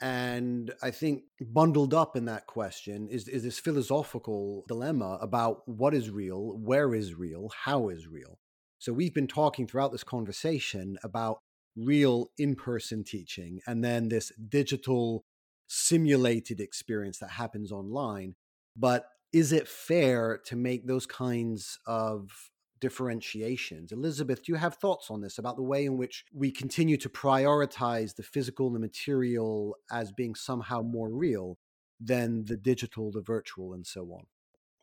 And 0.00 0.72
I 0.82 0.90
think 0.90 1.22
bundled 1.40 1.94
up 1.94 2.16
in 2.16 2.24
that 2.24 2.48
question 2.48 3.08
is, 3.08 3.28
is 3.28 3.44
this 3.44 3.60
philosophical 3.60 4.64
dilemma 4.66 5.18
about 5.20 5.68
what 5.68 5.94
is 5.94 6.10
real, 6.10 6.58
where 6.58 6.92
is 6.92 7.14
real, 7.14 7.52
how 7.64 7.88
is 7.88 8.08
real. 8.08 8.38
So 8.78 8.92
we've 8.92 9.14
been 9.14 9.28
talking 9.28 9.68
throughout 9.68 9.92
this 9.92 10.02
conversation 10.02 10.98
about 11.04 11.38
real 11.76 12.30
in 12.36 12.56
person 12.56 13.04
teaching 13.04 13.60
and 13.66 13.84
then 13.84 14.08
this 14.08 14.32
digital 14.48 15.24
simulated 15.68 16.60
experience 16.60 17.18
that 17.18 17.30
happens 17.30 17.70
online. 17.70 18.34
But 18.76 19.06
is 19.32 19.52
it 19.52 19.68
fair 19.68 20.40
to 20.46 20.56
make 20.56 20.86
those 20.86 21.06
kinds 21.06 21.78
of 21.86 22.50
differentiations. 22.82 23.92
Elizabeth, 23.92 24.42
do 24.42 24.50
you 24.50 24.58
have 24.58 24.74
thoughts 24.74 25.08
on 25.08 25.20
this 25.20 25.38
about 25.38 25.54
the 25.54 25.62
way 25.62 25.84
in 25.84 25.96
which 25.96 26.24
we 26.34 26.50
continue 26.50 26.96
to 26.96 27.08
prioritize 27.08 28.16
the 28.16 28.24
physical 28.24 28.66
and 28.66 28.74
the 28.74 28.80
material 28.80 29.76
as 29.90 30.10
being 30.10 30.34
somehow 30.34 30.82
more 30.82 31.08
real 31.08 31.58
than 32.00 32.44
the 32.44 32.56
digital, 32.56 33.12
the 33.12 33.22
virtual, 33.22 33.72
and 33.72 33.86
so 33.86 34.02
on? 34.12 34.24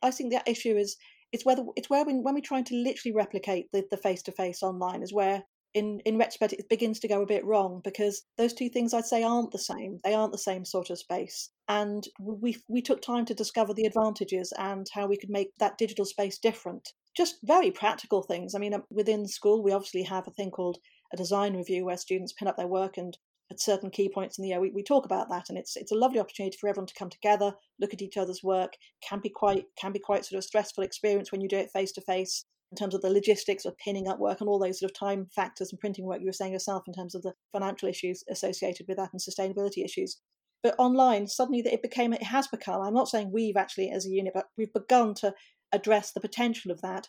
I 0.02 0.10
think 0.10 0.32
that 0.32 0.48
issue 0.48 0.76
is 0.78 0.96
it's 1.30 1.44
whether 1.44 1.62
it's 1.76 1.90
where 1.90 2.04
when, 2.06 2.22
when 2.22 2.34
we're 2.34 2.40
trying 2.40 2.64
to 2.64 2.74
literally 2.74 3.14
replicate 3.14 3.66
the 3.70 4.00
face 4.02 4.22
to 4.22 4.32
face 4.32 4.62
online 4.62 5.02
is 5.02 5.12
where 5.12 5.44
in 5.74 6.00
in 6.06 6.16
retrospect 6.16 6.54
it 6.54 6.70
begins 6.70 6.98
to 7.00 7.08
go 7.08 7.20
a 7.20 7.26
bit 7.26 7.44
wrong 7.44 7.82
because 7.84 8.22
those 8.38 8.54
two 8.54 8.70
things 8.70 8.94
I'd 8.94 9.04
say 9.04 9.22
aren't 9.22 9.52
the 9.52 9.58
same. 9.58 10.00
They 10.02 10.14
aren't 10.14 10.32
the 10.32 10.38
same 10.38 10.64
sort 10.64 10.88
of 10.88 10.98
space. 10.98 11.50
And 11.68 12.02
we 12.18 12.56
we 12.66 12.80
took 12.80 13.02
time 13.02 13.26
to 13.26 13.34
discover 13.34 13.74
the 13.74 13.84
advantages 13.84 14.54
and 14.58 14.86
how 14.94 15.06
we 15.06 15.18
could 15.18 15.30
make 15.30 15.50
that 15.58 15.76
digital 15.76 16.06
space 16.06 16.38
different 16.38 16.94
just 17.16 17.38
very 17.42 17.70
practical 17.70 18.22
things. 18.22 18.54
I 18.54 18.58
mean, 18.58 18.74
um, 18.74 18.84
within 18.90 19.26
school, 19.26 19.62
we 19.62 19.72
obviously 19.72 20.04
have 20.04 20.26
a 20.26 20.32
thing 20.32 20.50
called 20.50 20.78
a 21.12 21.16
design 21.16 21.56
review 21.56 21.84
where 21.84 21.96
students 21.96 22.32
pin 22.32 22.48
up 22.48 22.56
their 22.56 22.66
work 22.66 22.96
and 22.96 23.16
at 23.50 23.60
certain 23.60 23.90
key 23.90 24.08
points 24.08 24.38
in 24.38 24.42
the 24.42 24.48
year 24.48 24.60
we, 24.60 24.70
we 24.70 24.82
talk 24.82 25.04
about 25.04 25.28
that 25.28 25.48
and 25.48 25.58
it's 25.58 25.76
it's 25.76 25.92
a 25.92 25.96
lovely 25.96 26.20
opportunity 26.20 26.56
for 26.58 26.68
everyone 26.68 26.86
to 26.86 26.94
come 26.94 27.10
together 27.10 27.52
look 27.80 27.92
at 27.92 28.02
each 28.02 28.16
other's 28.16 28.42
work 28.42 28.74
can 29.06 29.18
be 29.20 29.28
quite 29.28 29.64
can 29.78 29.92
be 29.92 29.98
quite 29.98 30.24
sort 30.24 30.38
of 30.38 30.44
a 30.44 30.46
stressful 30.46 30.84
experience 30.84 31.32
when 31.32 31.40
you 31.40 31.48
do 31.48 31.58
it 31.58 31.70
face 31.72 31.92
to 31.92 32.00
face 32.00 32.44
in 32.70 32.76
terms 32.76 32.94
of 32.94 33.02
the 33.02 33.10
logistics 33.10 33.64
of 33.64 33.76
pinning 33.78 34.06
up 34.06 34.20
work 34.20 34.40
and 34.40 34.48
all 34.48 34.58
those 34.58 34.78
sort 34.78 34.90
of 34.90 34.96
time 34.96 35.26
factors 35.34 35.72
and 35.72 35.80
printing 35.80 36.04
work 36.04 36.20
you 36.20 36.26
were 36.26 36.32
saying 36.32 36.52
yourself 36.52 36.84
in 36.86 36.94
terms 36.94 37.14
of 37.14 37.22
the 37.22 37.32
financial 37.52 37.88
issues 37.88 38.22
associated 38.30 38.86
with 38.86 38.96
that 38.96 39.10
and 39.12 39.20
sustainability 39.20 39.84
issues 39.84 40.20
but 40.62 40.76
online 40.78 41.26
suddenly 41.26 41.62
that 41.62 41.74
it 41.74 41.82
became 41.82 42.12
it 42.12 42.22
has 42.22 42.46
become 42.46 42.80
i'm 42.80 42.94
not 42.94 43.08
saying 43.08 43.32
we've 43.32 43.56
actually 43.56 43.90
as 43.90 44.06
a 44.06 44.10
unit 44.10 44.32
but 44.32 44.46
we've 44.56 44.72
begun 44.72 45.12
to 45.12 45.34
address 45.72 46.12
the 46.12 46.20
potential 46.20 46.70
of 46.70 46.80
that 46.82 47.08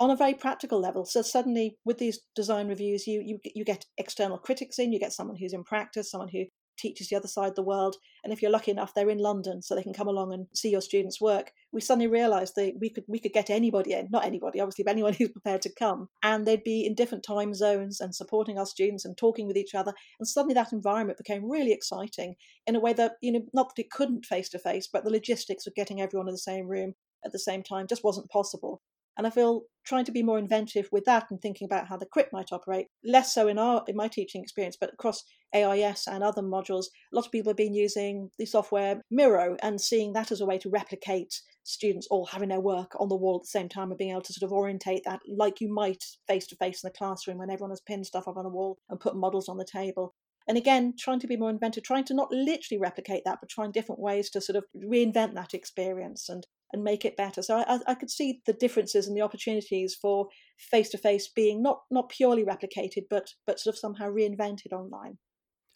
on 0.00 0.10
a 0.10 0.16
very 0.16 0.34
practical 0.34 0.80
level. 0.80 1.04
So 1.04 1.22
suddenly, 1.22 1.76
with 1.84 1.98
these 1.98 2.20
design 2.34 2.68
reviews, 2.68 3.06
you 3.06 3.22
you 3.24 3.38
you 3.54 3.64
get 3.64 3.84
external 3.98 4.38
critics 4.38 4.78
in, 4.78 4.92
you 4.92 4.98
get 4.98 5.12
someone 5.12 5.36
who's 5.36 5.52
in 5.52 5.64
practice, 5.64 6.10
someone 6.10 6.28
who 6.28 6.44
teaches 6.78 7.08
the 7.08 7.16
other 7.16 7.28
side 7.28 7.50
of 7.50 7.54
the 7.54 7.62
world. 7.62 7.96
And 8.24 8.32
if 8.32 8.42
you're 8.42 8.50
lucky 8.50 8.70
enough, 8.70 8.94
they're 8.94 9.10
in 9.10 9.18
London, 9.18 9.62
so 9.62 9.74
they 9.74 9.82
can 9.82 9.92
come 9.92 10.08
along 10.08 10.32
and 10.32 10.46
see 10.54 10.70
your 10.70 10.80
students' 10.80 11.20
work. 11.20 11.52
We 11.70 11.80
suddenly 11.80 12.08
realised 12.08 12.54
that 12.56 12.74
we 12.80 12.90
could 12.90 13.04
we 13.06 13.20
could 13.20 13.32
get 13.32 13.50
anybody 13.50 13.92
in, 13.92 14.08
not 14.10 14.24
anybody, 14.24 14.60
obviously, 14.60 14.84
but 14.84 14.90
anyone 14.90 15.12
who's 15.18 15.28
prepared 15.30 15.62
to 15.62 15.74
come, 15.78 16.08
and 16.22 16.46
they'd 16.46 16.64
be 16.64 16.84
in 16.84 16.94
different 16.94 17.24
time 17.24 17.54
zones 17.54 18.00
and 18.00 18.14
supporting 18.14 18.58
our 18.58 18.66
students 18.66 19.04
and 19.04 19.16
talking 19.16 19.46
with 19.46 19.56
each 19.56 19.74
other. 19.74 19.92
And 20.18 20.26
suddenly, 20.26 20.54
that 20.54 20.72
environment 20.72 21.18
became 21.18 21.50
really 21.50 21.72
exciting 21.72 22.34
in 22.66 22.76
a 22.76 22.80
way 22.80 22.92
that 22.94 23.12
you 23.20 23.32
know, 23.32 23.42
not 23.54 23.74
that 23.74 23.82
it 23.82 23.90
couldn't 23.90 24.26
face 24.26 24.48
to 24.50 24.58
face, 24.58 24.88
but 24.92 25.04
the 25.04 25.10
logistics 25.10 25.66
of 25.66 25.74
getting 25.74 26.00
everyone 26.00 26.28
in 26.28 26.34
the 26.34 26.38
same 26.38 26.66
room 26.66 26.94
at 27.24 27.32
the 27.32 27.38
same 27.38 27.62
time 27.62 27.86
just 27.86 28.04
wasn't 28.04 28.30
possible. 28.30 28.80
And 29.16 29.26
I 29.26 29.30
feel 29.30 29.64
trying 29.84 30.06
to 30.06 30.12
be 30.12 30.22
more 30.22 30.38
inventive 30.38 30.88
with 30.90 31.04
that 31.04 31.26
and 31.30 31.40
thinking 31.40 31.66
about 31.66 31.88
how 31.88 31.98
the 31.98 32.06
crit 32.06 32.28
might 32.32 32.52
operate, 32.52 32.86
less 33.04 33.34
so 33.34 33.46
in 33.46 33.58
our 33.58 33.84
in 33.86 33.94
my 33.94 34.08
teaching 34.08 34.42
experience, 34.42 34.76
but 34.80 34.92
across 34.94 35.22
AIS 35.54 36.06
and 36.06 36.24
other 36.24 36.40
modules, 36.40 36.86
a 37.12 37.16
lot 37.16 37.26
of 37.26 37.32
people 37.32 37.50
have 37.50 37.56
been 37.58 37.74
using 37.74 38.30
the 38.38 38.46
software 38.46 39.02
Miro 39.10 39.56
and 39.62 39.80
seeing 39.80 40.14
that 40.14 40.32
as 40.32 40.40
a 40.40 40.46
way 40.46 40.56
to 40.58 40.70
replicate 40.70 41.42
students 41.62 42.06
all 42.10 42.26
having 42.26 42.48
their 42.48 42.60
work 42.60 42.92
on 42.98 43.08
the 43.08 43.16
wall 43.16 43.36
at 43.36 43.42
the 43.42 43.58
same 43.58 43.68
time 43.68 43.90
and 43.90 43.98
being 43.98 44.12
able 44.12 44.22
to 44.22 44.32
sort 44.32 44.48
of 44.48 44.52
orientate 44.52 45.02
that 45.04 45.20
like 45.28 45.60
you 45.60 45.72
might 45.72 46.02
face 46.26 46.46
to 46.46 46.56
face 46.56 46.82
in 46.82 46.88
the 46.88 46.98
classroom 46.98 47.38
when 47.38 47.50
everyone 47.50 47.70
has 47.70 47.82
pinned 47.82 48.06
stuff 48.06 48.26
up 48.26 48.36
on 48.36 48.44
the 48.44 48.50
wall 48.50 48.78
and 48.88 48.98
put 48.98 49.14
models 49.14 49.48
on 49.48 49.58
the 49.58 49.64
table. 49.64 50.14
And 50.48 50.58
again, 50.58 50.94
trying 50.98 51.20
to 51.20 51.28
be 51.28 51.36
more 51.36 51.50
inventive, 51.50 51.84
trying 51.84 52.04
to 52.04 52.14
not 52.14 52.32
literally 52.32 52.80
replicate 52.80 53.22
that, 53.24 53.38
but 53.40 53.48
trying 53.48 53.70
different 53.72 54.00
ways 54.00 54.28
to 54.30 54.40
sort 54.40 54.56
of 54.56 54.64
reinvent 54.76 55.34
that 55.34 55.54
experience 55.54 56.28
and 56.28 56.46
and 56.72 56.82
make 56.82 57.04
it 57.04 57.16
better. 57.16 57.42
So 57.42 57.58
I, 57.58 57.78
I 57.86 57.94
could 57.94 58.10
see 58.10 58.40
the 58.46 58.52
differences 58.52 59.06
and 59.06 59.16
the 59.16 59.22
opportunities 59.22 59.94
for 59.94 60.28
face 60.58 60.88
to 60.90 60.98
face 60.98 61.28
being 61.28 61.62
not 61.62 61.80
not 61.90 62.08
purely 62.08 62.44
replicated, 62.44 63.04
but 63.10 63.30
but 63.46 63.60
sort 63.60 63.74
of 63.74 63.78
somehow 63.78 64.10
reinvented 64.10 64.72
online. 64.72 65.18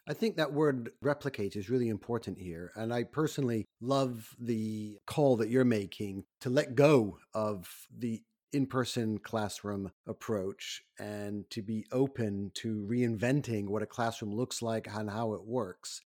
I 0.09 0.15
think 0.15 0.37
that 0.37 0.53
word 0.53 0.91
replicate 1.03 1.57
is 1.57 1.69
really 1.69 1.89
important 1.89 2.39
here. 2.39 2.71
And 2.77 2.95
I 2.95 3.03
personally 3.05 3.65
love 3.81 4.37
the 4.39 4.99
call 5.05 5.37
that 5.39 5.51
you're 5.51 5.65
making 5.65 6.25
to 6.43 6.51
let 6.51 6.77
go 6.77 7.19
of 7.35 7.69
the 7.97 8.23
in 8.53 8.67
person 8.67 9.19
classroom 9.19 9.91
approach 10.07 10.83
and 10.99 11.45
to 11.51 11.61
be 11.61 11.85
open 11.91 12.53
to 12.55 12.87
reinventing 12.89 13.67
what 13.69 13.83
a 13.83 13.87
classroom 13.87 14.33
looks 14.33 14.63
like 14.63 14.87
and 14.91 15.11
how 15.11 15.35
it 15.35 15.45
works 15.45 16.03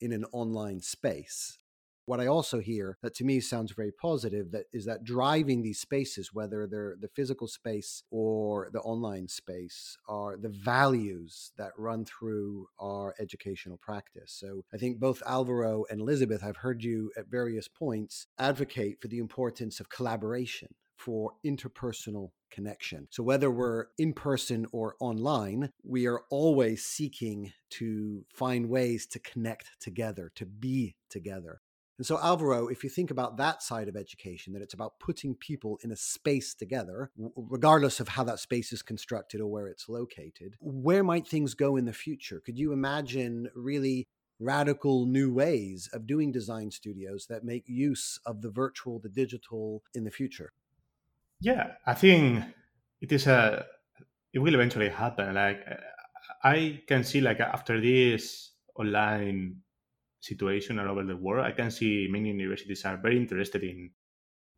in 0.00 0.12
an 0.12 0.24
online 0.32 0.80
space. 0.80 1.58
What 2.06 2.20
I 2.20 2.26
also 2.26 2.60
hear 2.60 2.98
that 3.02 3.14
to 3.14 3.24
me 3.24 3.40
sounds 3.40 3.72
very 3.72 3.90
positive 3.90 4.50
that 4.50 4.66
is 4.72 4.84
that 4.84 5.04
driving 5.04 5.62
these 5.62 5.80
spaces, 5.80 6.34
whether 6.34 6.66
they're 6.66 6.96
the 7.00 7.08
physical 7.08 7.48
space 7.48 8.02
or 8.10 8.68
the 8.72 8.80
online 8.80 9.28
space, 9.28 9.96
are 10.06 10.36
the 10.36 10.50
values 10.50 11.52
that 11.56 11.72
run 11.78 12.04
through 12.04 12.68
our 12.78 13.14
educational 13.18 13.78
practice. 13.78 14.32
So 14.32 14.64
I 14.72 14.76
think 14.76 15.00
both 15.00 15.22
Alvaro 15.26 15.84
and 15.90 16.00
Elizabeth, 16.00 16.44
I've 16.44 16.58
heard 16.58 16.84
you 16.84 17.10
at 17.16 17.30
various 17.30 17.68
points 17.68 18.26
advocate 18.38 19.00
for 19.00 19.08
the 19.08 19.18
importance 19.18 19.80
of 19.80 19.88
collaboration 19.88 20.68
for 20.96 21.32
interpersonal 21.44 22.30
connection. 22.50 23.08
So, 23.10 23.22
whether 23.22 23.50
we're 23.50 23.86
in 23.98 24.12
person 24.12 24.66
or 24.72 24.94
online, 25.00 25.70
we 25.82 26.06
are 26.06 26.22
always 26.30 26.84
seeking 26.84 27.52
to 27.70 28.24
find 28.32 28.68
ways 28.68 29.06
to 29.08 29.18
connect 29.18 29.80
together, 29.80 30.30
to 30.36 30.46
be 30.46 30.96
together. 31.10 31.60
And 31.96 32.06
so, 32.06 32.18
Alvaro, 32.18 32.66
if 32.66 32.82
you 32.82 32.90
think 32.90 33.12
about 33.12 33.36
that 33.36 33.62
side 33.62 33.88
of 33.88 33.96
education, 33.96 34.52
that 34.52 34.62
it's 34.62 34.74
about 34.74 34.98
putting 34.98 35.36
people 35.36 35.78
in 35.82 35.92
a 35.92 35.96
space 35.96 36.52
together, 36.52 37.12
regardless 37.36 38.00
of 38.00 38.08
how 38.08 38.24
that 38.24 38.40
space 38.40 38.72
is 38.72 38.82
constructed 38.82 39.40
or 39.40 39.46
where 39.46 39.68
it's 39.68 39.88
located, 39.88 40.56
where 40.60 41.04
might 41.04 41.28
things 41.28 41.54
go 41.54 41.76
in 41.76 41.84
the 41.84 41.92
future? 41.92 42.40
Could 42.44 42.58
you 42.58 42.72
imagine 42.72 43.48
really 43.54 44.08
radical 44.40 45.06
new 45.06 45.32
ways 45.32 45.88
of 45.92 46.06
doing 46.06 46.32
design 46.32 46.72
studios 46.72 47.26
that 47.28 47.44
make 47.44 47.68
use 47.68 48.18
of 48.26 48.42
the 48.42 48.50
virtual, 48.50 48.98
the 48.98 49.08
digital 49.08 49.84
in 49.94 50.02
the 50.02 50.10
future? 50.10 50.52
Yeah, 51.40 51.72
I 51.86 51.94
think 51.94 52.44
it 53.00 53.12
is 53.12 53.28
a, 53.28 53.66
it 54.32 54.40
will 54.40 54.54
eventually 54.54 54.88
happen. 54.88 55.34
Like, 55.34 55.60
I 56.42 56.82
can 56.88 57.04
see, 57.04 57.20
like, 57.20 57.38
after 57.38 57.80
this 57.80 58.50
online 58.74 59.58
situation 60.24 60.78
all 60.78 60.90
over 60.90 61.04
the 61.04 61.16
world, 61.16 61.46
I 61.46 61.52
can 61.52 61.70
see 61.70 62.08
many 62.10 62.30
universities 62.30 62.84
are 62.84 62.96
very 62.96 63.16
interested 63.16 63.62
in, 63.62 63.90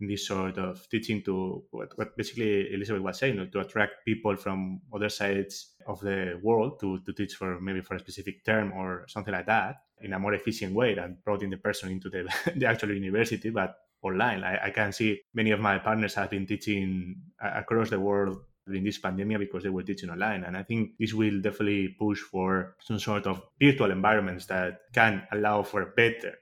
in 0.01 0.07
this 0.07 0.27
sort 0.27 0.59
of 0.59 0.89
teaching 0.89 1.23
to 1.23 1.65
what, 1.71 1.97
what 1.97 2.17
basically 2.17 2.73
Elizabeth 2.73 3.03
was 3.03 3.19
saying, 3.19 3.51
to 3.51 3.61
attract 3.61 4.05
people 4.05 4.37
from 4.37 4.81
other 4.95 5.09
sides 5.09 5.75
of 5.87 6.01
the 6.01 6.39
world 6.43 6.79
to, 6.81 7.01
to 7.01 7.13
teach 7.13 7.35
for 7.35 7.61
maybe 7.61 7.81
for 7.81 7.97
a 7.97 8.01
specific 8.01 8.45
term 8.45 8.73
or 8.73 9.07
something 9.09 9.35
like 9.35 9.47
that 9.47 9.77
in 10.01 10.13
a 10.13 10.19
more 10.19 10.35
efficient 10.35 10.75
way 10.75 10.95
than 10.95 11.19
bringing 11.25 11.51
the 11.51 11.57
person 11.57 11.91
into 11.91 12.09
the, 12.11 12.29
the 12.57 12.67
actual 12.67 12.93
university, 12.93 13.51
but 13.51 13.77
online. 14.03 14.45
I, 14.45 14.67
I 14.67 14.71
can 14.71 14.93
see 14.93 15.21
many 15.35 15.51
of 15.51 15.61
my 15.61 15.79
partners 15.79 16.15
have 16.15 16.31
been 16.31 16.47
teaching 16.47 17.17
across 17.41 17.91
the 17.91 17.99
world 17.99 18.39
during 18.67 18.85
this 18.85 18.99
pandemic 18.99 19.39
because 19.39 19.63
they 19.63 19.71
were 19.71 19.83
teaching 19.83 20.11
online. 20.11 20.45
And 20.45 20.57
I 20.57 20.63
think 20.63 20.93
this 20.99 21.15
will 21.15 21.41
definitely 21.41 21.95
push 21.99 22.21
for 22.21 22.77
some 22.81 22.99
sort 22.99 23.27
of 23.27 23.43
virtual 23.61 23.91
environments 23.91 24.47
that 24.47 24.81
can 24.93 25.27
allow 25.33 25.63
for 25.63 25.87
better 25.97 26.35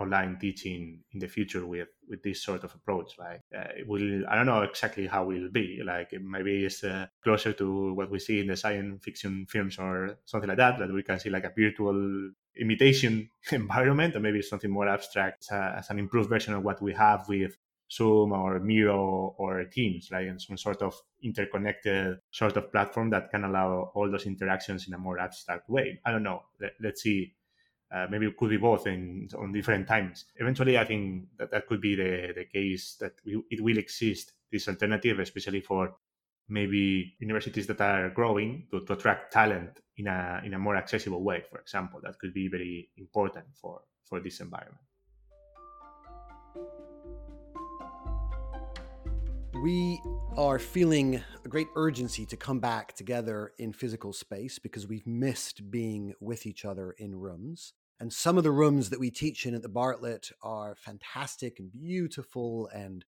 online 0.00 0.38
teaching 0.40 1.00
in 1.12 1.18
the 1.18 1.26
future 1.26 1.66
with 1.66 1.88
with 2.08 2.22
this 2.22 2.42
sort 2.42 2.62
of 2.64 2.72
approach 2.74 3.18
like 3.18 3.40
uh, 3.56 3.66
it 3.76 3.86
will 3.86 4.24
i 4.28 4.36
don't 4.36 4.46
know 4.46 4.62
exactly 4.62 5.06
how 5.06 5.28
it 5.30 5.40
will 5.40 5.50
be 5.50 5.80
like 5.84 6.12
maybe 6.22 6.64
it's 6.64 6.84
uh, 6.84 7.06
closer 7.22 7.52
to 7.52 7.92
what 7.94 8.10
we 8.10 8.18
see 8.18 8.40
in 8.40 8.46
the 8.46 8.56
science 8.56 9.02
fiction 9.02 9.44
films 9.48 9.76
or 9.78 10.16
something 10.24 10.48
like 10.48 10.56
that 10.56 10.78
that 10.78 10.92
we 10.92 11.02
can 11.02 11.18
see 11.18 11.30
like 11.30 11.44
a 11.44 11.52
virtual 11.56 12.30
imitation 12.60 13.28
environment 13.52 14.14
or 14.14 14.20
maybe 14.20 14.40
something 14.40 14.70
more 14.70 14.88
abstract 14.88 15.46
as, 15.50 15.90
an 15.90 15.98
improved 15.98 16.28
version 16.28 16.54
of 16.54 16.62
what 16.62 16.80
we 16.80 16.92
have 16.92 17.28
with 17.28 17.56
Zoom 17.90 18.32
or 18.32 18.60
Miro 18.60 19.34
or 19.38 19.64
Teams, 19.64 20.10
like 20.10 20.26
in 20.26 20.38
some 20.38 20.56
sort 20.56 20.82
of 20.82 20.94
interconnected 21.22 22.18
sort 22.30 22.56
of 22.56 22.70
platform 22.70 23.10
that 23.10 23.30
can 23.30 23.44
allow 23.44 23.90
all 23.94 24.10
those 24.10 24.26
interactions 24.26 24.86
in 24.86 24.94
a 24.94 24.98
more 24.98 25.18
abstract 25.18 25.68
way. 25.68 26.00
I 26.04 26.12
don't 26.12 26.22
know. 26.22 26.42
Let, 26.60 26.92
us 26.92 27.00
see. 27.00 27.34
Uh, 27.90 28.06
maybe 28.10 28.26
it 28.26 28.36
could 28.36 28.50
be 28.50 28.58
both 28.58 28.86
in 28.86 29.28
on 29.38 29.52
different 29.52 29.88
times. 29.88 30.26
Eventually, 30.36 30.76
I 30.76 30.84
think 30.84 31.28
that 31.38 31.50
that 31.50 31.66
could 31.66 31.80
be 31.80 31.94
the, 31.94 32.32
the 32.36 32.44
case 32.44 32.96
that 33.00 33.12
we, 33.24 33.42
it 33.50 33.62
will 33.62 33.78
exist 33.78 34.32
this 34.52 34.68
alternative, 34.68 35.18
especially 35.20 35.62
for 35.62 35.94
maybe 36.50 37.14
universities 37.18 37.66
that 37.66 37.80
are 37.80 38.10
growing 38.10 38.66
to, 38.70 38.84
to 38.84 38.92
attract 38.94 39.32
talent 39.32 39.80
in 39.96 40.06
a 40.06 40.42
in 40.44 40.52
a 40.52 40.58
more 40.58 40.76
accessible 40.76 41.22
way. 41.22 41.42
For 41.50 41.58
example, 41.58 42.00
that 42.02 42.18
could 42.18 42.34
be 42.34 42.48
very 42.48 42.90
important 42.98 43.46
for 43.54 43.80
for 44.04 44.20
this 44.20 44.40
environment. 44.40 44.84
We 49.60 50.00
are 50.36 50.60
feeling 50.60 51.20
a 51.44 51.48
great 51.48 51.66
urgency 51.74 52.24
to 52.26 52.36
come 52.36 52.60
back 52.60 52.94
together 52.94 53.54
in 53.58 53.72
physical 53.72 54.12
space 54.12 54.60
because 54.60 54.86
we've 54.86 55.06
missed 55.06 55.68
being 55.68 56.14
with 56.20 56.46
each 56.46 56.64
other 56.64 56.92
in 56.92 57.16
rooms. 57.16 57.72
And 57.98 58.12
some 58.12 58.38
of 58.38 58.44
the 58.44 58.52
rooms 58.52 58.90
that 58.90 59.00
we 59.00 59.10
teach 59.10 59.46
in 59.46 59.56
at 59.56 59.62
the 59.62 59.68
Bartlett 59.68 60.30
are 60.42 60.76
fantastic 60.76 61.58
and 61.58 61.72
beautiful 61.72 62.68
and 62.72 63.04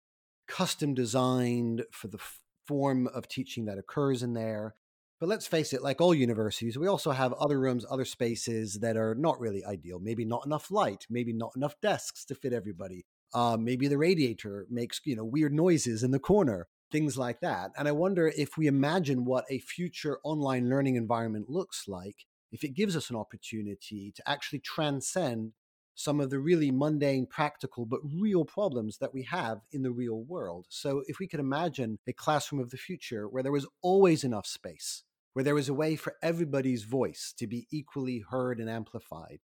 custom 0.48 0.96
designed 0.96 1.84
for 1.92 2.08
the 2.08 2.20
form 2.68 3.06
of 3.06 3.28
teaching 3.28 3.66
that 3.66 3.78
occurs 3.78 4.24
in 4.24 4.34
there. 4.34 4.74
But 5.20 5.30
let's 5.30 5.46
face 5.46 5.72
it, 5.72 5.84
like 5.84 6.02
all 6.02 6.16
universities, 6.16 6.80
we 6.80 6.88
also 6.88 7.12
have 7.12 7.34
other 7.34 7.60
rooms, 7.60 7.86
other 7.88 8.06
spaces 8.06 8.80
that 8.82 8.98
are 8.98 9.14
not 9.14 9.40
really 9.40 9.64
ideal. 9.64 10.00
Maybe 10.00 10.26
not 10.26 10.48
enough 10.48 10.72
light, 10.72 11.06
maybe 11.12 11.32
not 11.32 11.52
enough 11.56 11.76
desks 11.80 12.26
to 12.26 12.34
fit 12.34 12.54
everybody. 12.54 13.06
Uh, 13.34 13.58
maybe 13.60 13.88
the 13.88 13.98
radiator 13.98 14.66
makes 14.70 15.02
you 15.04 15.16
know 15.16 15.26
weird 15.26 15.54
noises 15.54 16.04
in 16.04 16.12
the 16.12 16.20
corner, 16.20 16.68
things 16.92 17.18
like 17.18 17.40
that. 17.42 17.72
And 17.78 17.88
I 17.88 17.92
wonder 17.92 18.32
if 18.36 18.58
we 18.58 18.68
imagine 18.68 19.26
what 19.26 19.46
a 19.50 19.60
future 19.60 20.20
online 20.24 20.70
learning 20.70 20.96
environment 20.96 21.50
looks 21.50 21.88
like, 21.88 22.26
if 22.52 22.64
it 22.64 22.74
gives 22.74 22.96
us 22.96 23.10
an 23.10 23.16
opportunity 23.16 24.12
to 24.16 24.30
actually 24.30 24.60
transcend 24.60 25.54
some 26.00 26.22
of 26.22 26.30
the 26.30 26.40
really 26.40 26.72
mundane, 26.72 27.26
practical, 27.26 27.86
but 27.86 28.00
real 28.04 28.46
problems 28.46 29.00
that 29.00 29.14
we 29.14 29.24
have 29.24 29.60
in 29.74 29.82
the 29.82 29.92
real 29.92 30.24
world. 30.24 30.66
So, 30.70 31.04
if 31.08 31.20
we 31.20 31.28
could 31.28 31.42
imagine 31.42 32.00
a 32.08 32.14
classroom 32.14 32.62
of 32.62 32.70
the 32.70 32.78
future 32.78 33.28
where 33.28 33.44
there 33.44 33.52
was 33.52 33.68
always 33.82 34.24
enough 34.24 34.48
space, 34.48 35.04
where 35.34 35.44
there 35.44 35.56
was 35.56 35.68
a 35.68 35.74
way 35.74 35.98
for 35.98 36.16
everybody's 36.24 36.84
voice 36.84 37.34
to 37.38 37.48
be 37.48 37.68
equally 37.70 38.24
heard 38.30 38.62
and 38.62 38.70
amplified, 38.70 39.40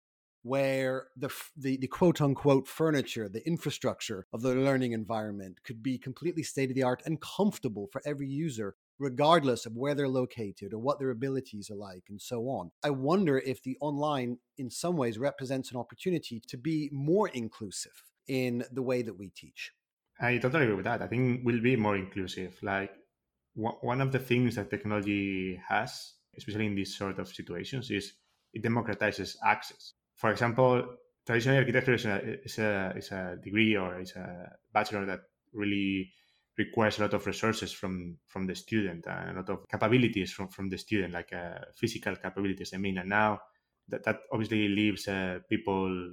where 0.42 1.08
the, 1.16 1.30
the, 1.56 1.76
the 1.76 1.86
quote 1.86 2.20
unquote 2.20 2.66
furniture, 2.66 3.28
the 3.28 3.46
infrastructure 3.46 4.26
of 4.32 4.42
the 4.42 4.54
learning 4.54 4.92
environment 4.92 5.58
could 5.64 5.82
be 5.82 5.98
completely 5.98 6.42
state 6.42 6.70
of 6.70 6.74
the 6.74 6.82
art 6.82 7.02
and 7.04 7.20
comfortable 7.20 7.88
for 7.92 8.00
every 8.06 8.28
user, 8.28 8.74
regardless 8.98 9.66
of 9.66 9.76
where 9.76 9.94
they're 9.94 10.08
located 10.08 10.72
or 10.72 10.78
what 10.78 10.98
their 10.98 11.10
abilities 11.10 11.70
are 11.70 11.76
like, 11.76 12.04
and 12.08 12.20
so 12.20 12.42
on. 12.48 12.70
I 12.82 12.90
wonder 12.90 13.38
if 13.38 13.62
the 13.62 13.76
online, 13.80 14.38
in 14.56 14.70
some 14.70 14.96
ways, 14.96 15.18
represents 15.18 15.70
an 15.70 15.76
opportunity 15.76 16.40
to 16.48 16.56
be 16.56 16.88
more 16.92 17.28
inclusive 17.28 18.04
in 18.26 18.64
the 18.70 18.82
way 18.82 19.02
that 19.02 19.18
we 19.18 19.28
teach. 19.28 19.72
I 20.20 20.38
totally 20.38 20.64
agree 20.64 20.76
with 20.76 20.84
that. 20.84 21.02
I 21.02 21.06
think 21.06 21.40
we'll 21.44 21.62
be 21.62 21.76
more 21.76 21.96
inclusive. 21.96 22.58
Like 22.62 22.92
one 23.54 24.00
of 24.00 24.12
the 24.12 24.18
things 24.18 24.54
that 24.54 24.70
technology 24.70 25.60
has, 25.68 26.12
especially 26.36 26.66
in 26.66 26.74
these 26.74 26.96
sort 26.96 27.18
of 27.18 27.28
situations, 27.28 27.90
is 27.90 28.12
it 28.52 28.62
democratizes 28.62 29.36
access. 29.44 29.94
For 30.20 30.30
example, 30.30 30.96
traditional 31.26 31.56
architecture 31.56 31.94
is 31.94 32.04
a, 32.04 32.44
is 32.44 32.58
a, 32.58 32.92
is 32.96 33.10
a 33.10 33.36
degree 33.42 33.76
or 33.76 34.00
is 34.00 34.12
a 34.16 34.52
bachelor 34.72 35.06
that 35.06 35.20
really 35.52 36.12
requires 36.58 36.98
a 36.98 37.02
lot 37.02 37.14
of 37.14 37.26
resources 37.26 37.72
from 37.72 38.18
from 38.26 38.46
the 38.46 38.54
student 38.54 39.06
and 39.06 39.30
a 39.30 39.40
lot 39.40 39.48
of 39.48 39.68
capabilities 39.68 40.30
from 40.32 40.48
from 40.48 40.68
the 40.68 40.76
student 40.76 41.14
like 41.14 41.32
uh, 41.32 41.58
physical 41.74 42.14
capabilities 42.16 42.72
i 42.74 42.76
mean 42.76 42.98
and 42.98 43.08
now 43.08 43.40
that, 43.88 44.04
that 44.04 44.18
obviously 44.30 44.68
leaves 44.68 45.08
uh, 45.08 45.38
people 45.48 46.12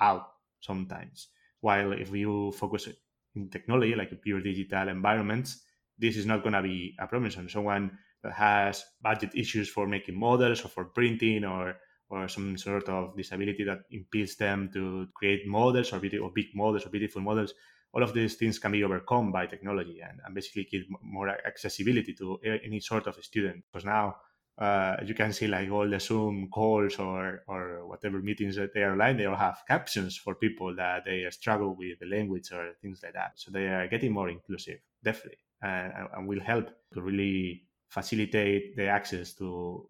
out 0.00 0.26
sometimes. 0.60 1.28
While 1.60 1.92
if 1.92 2.10
you 2.12 2.52
focus 2.52 2.88
in 3.34 3.50
technology 3.50 3.94
like 3.94 4.20
pure 4.22 4.40
digital 4.40 4.88
environments 4.88 5.62
this 5.96 6.16
is 6.16 6.26
not 6.26 6.42
going 6.42 6.54
to 6.54 6.62
be 6.62 6.94
a 6.98 7.06
problem. 7.06 7.30
So 7.30 7.46
someone 7.46 7.96
that 8.22 8.32
has 8.32 8.84
budget 9.00 9.30
issues 9.34 9.68
for 9.68 9.86
making 9.86 10.18
models 10.18 10.64
or 10.64 10.68
for 10.68 10.86
printing 10.86 11.44
or 11.44 11.76
or 12.14 12.28
some 12.28 12.56
sort 12.56 12.88
of 12.88 13.16
disability 13.16 13.64
that 13.64 13.80
impedes 13.90 14.36
them 14.36 14.70
to 14.72 15.06
create 15.14 15.46
models 15.46 15.92
or, 15.92 16.00
or 16.22 16.30
big 16.34 16.46
models 16.54 16.86
or 16.86 16.90
beautiful 16.90 17.22
models 17.22 17.54
all 17.94 18.02
of 18.02 18.12
these 18.12 18.34
things 18.34 18.58
can 18.58 18.72
be 18.72 18.82
overcome 18.82 19.30
by 19.30 19.46
technology 19.46 20.00
and, 20.00 20.20
and 20.24 20.34
basically 20.34 20.66
give 20.70 20.82
more 21.00 21.28
accessibility 21.28 22.12
to 22.12 22.38
any 22.42 22.80
sort 22.80 23.06
of 23.06 23.14
student. 23.24 23.62
Because 23.72 23.84
now 23.84 24.16
uh, 24.58 24.96
you 25.04 25.14
can 25.14 25.32
see 25.32 25.46
like 25.46 25.70
all 25.70 25.88
the 25.88 26.00
Zoom 26.00 26.48
calls 26.52 26.98
or 26.98 27.44
or 27.46 27.86
whatever 27.86 28.20
meetings 28.20 28.56
that 28.56 28.74
they 28.74 28.82
are 28.82 28.92
online, 28.92 29.16
they 29.16 29.26
all 29.26 29.36
have 29.36 29.62
captions 29.68 30.16
for 30.16 30.34
people 30.34 30.74
that 30.74 31.04
they 31.04 31.26
struggle 31.30 31.76
with 31.76 31.98
the 32.00 32.06
language 32.06 32.50
or 32.52 32.72
things 32.82 33.00
like 33.02 33.14
that. 33.14 33.32
So 33.36 33.52
they 33.52 33.68
are 33.68 33.86
getting 33.86 34.12
more 34.12 34.28
inclusive, 34.28 34.80
definitely, 35.04 35.38
and, 35.62 35.92
and 36.14 36.26
will 36.26 36.40
help 36.40 36.70
to 36.94 37.00
really 37.00 37.62
facilitate 37.88 38.76
the 38.76 38.88
access 38.88 39.34
to 39.34 39.88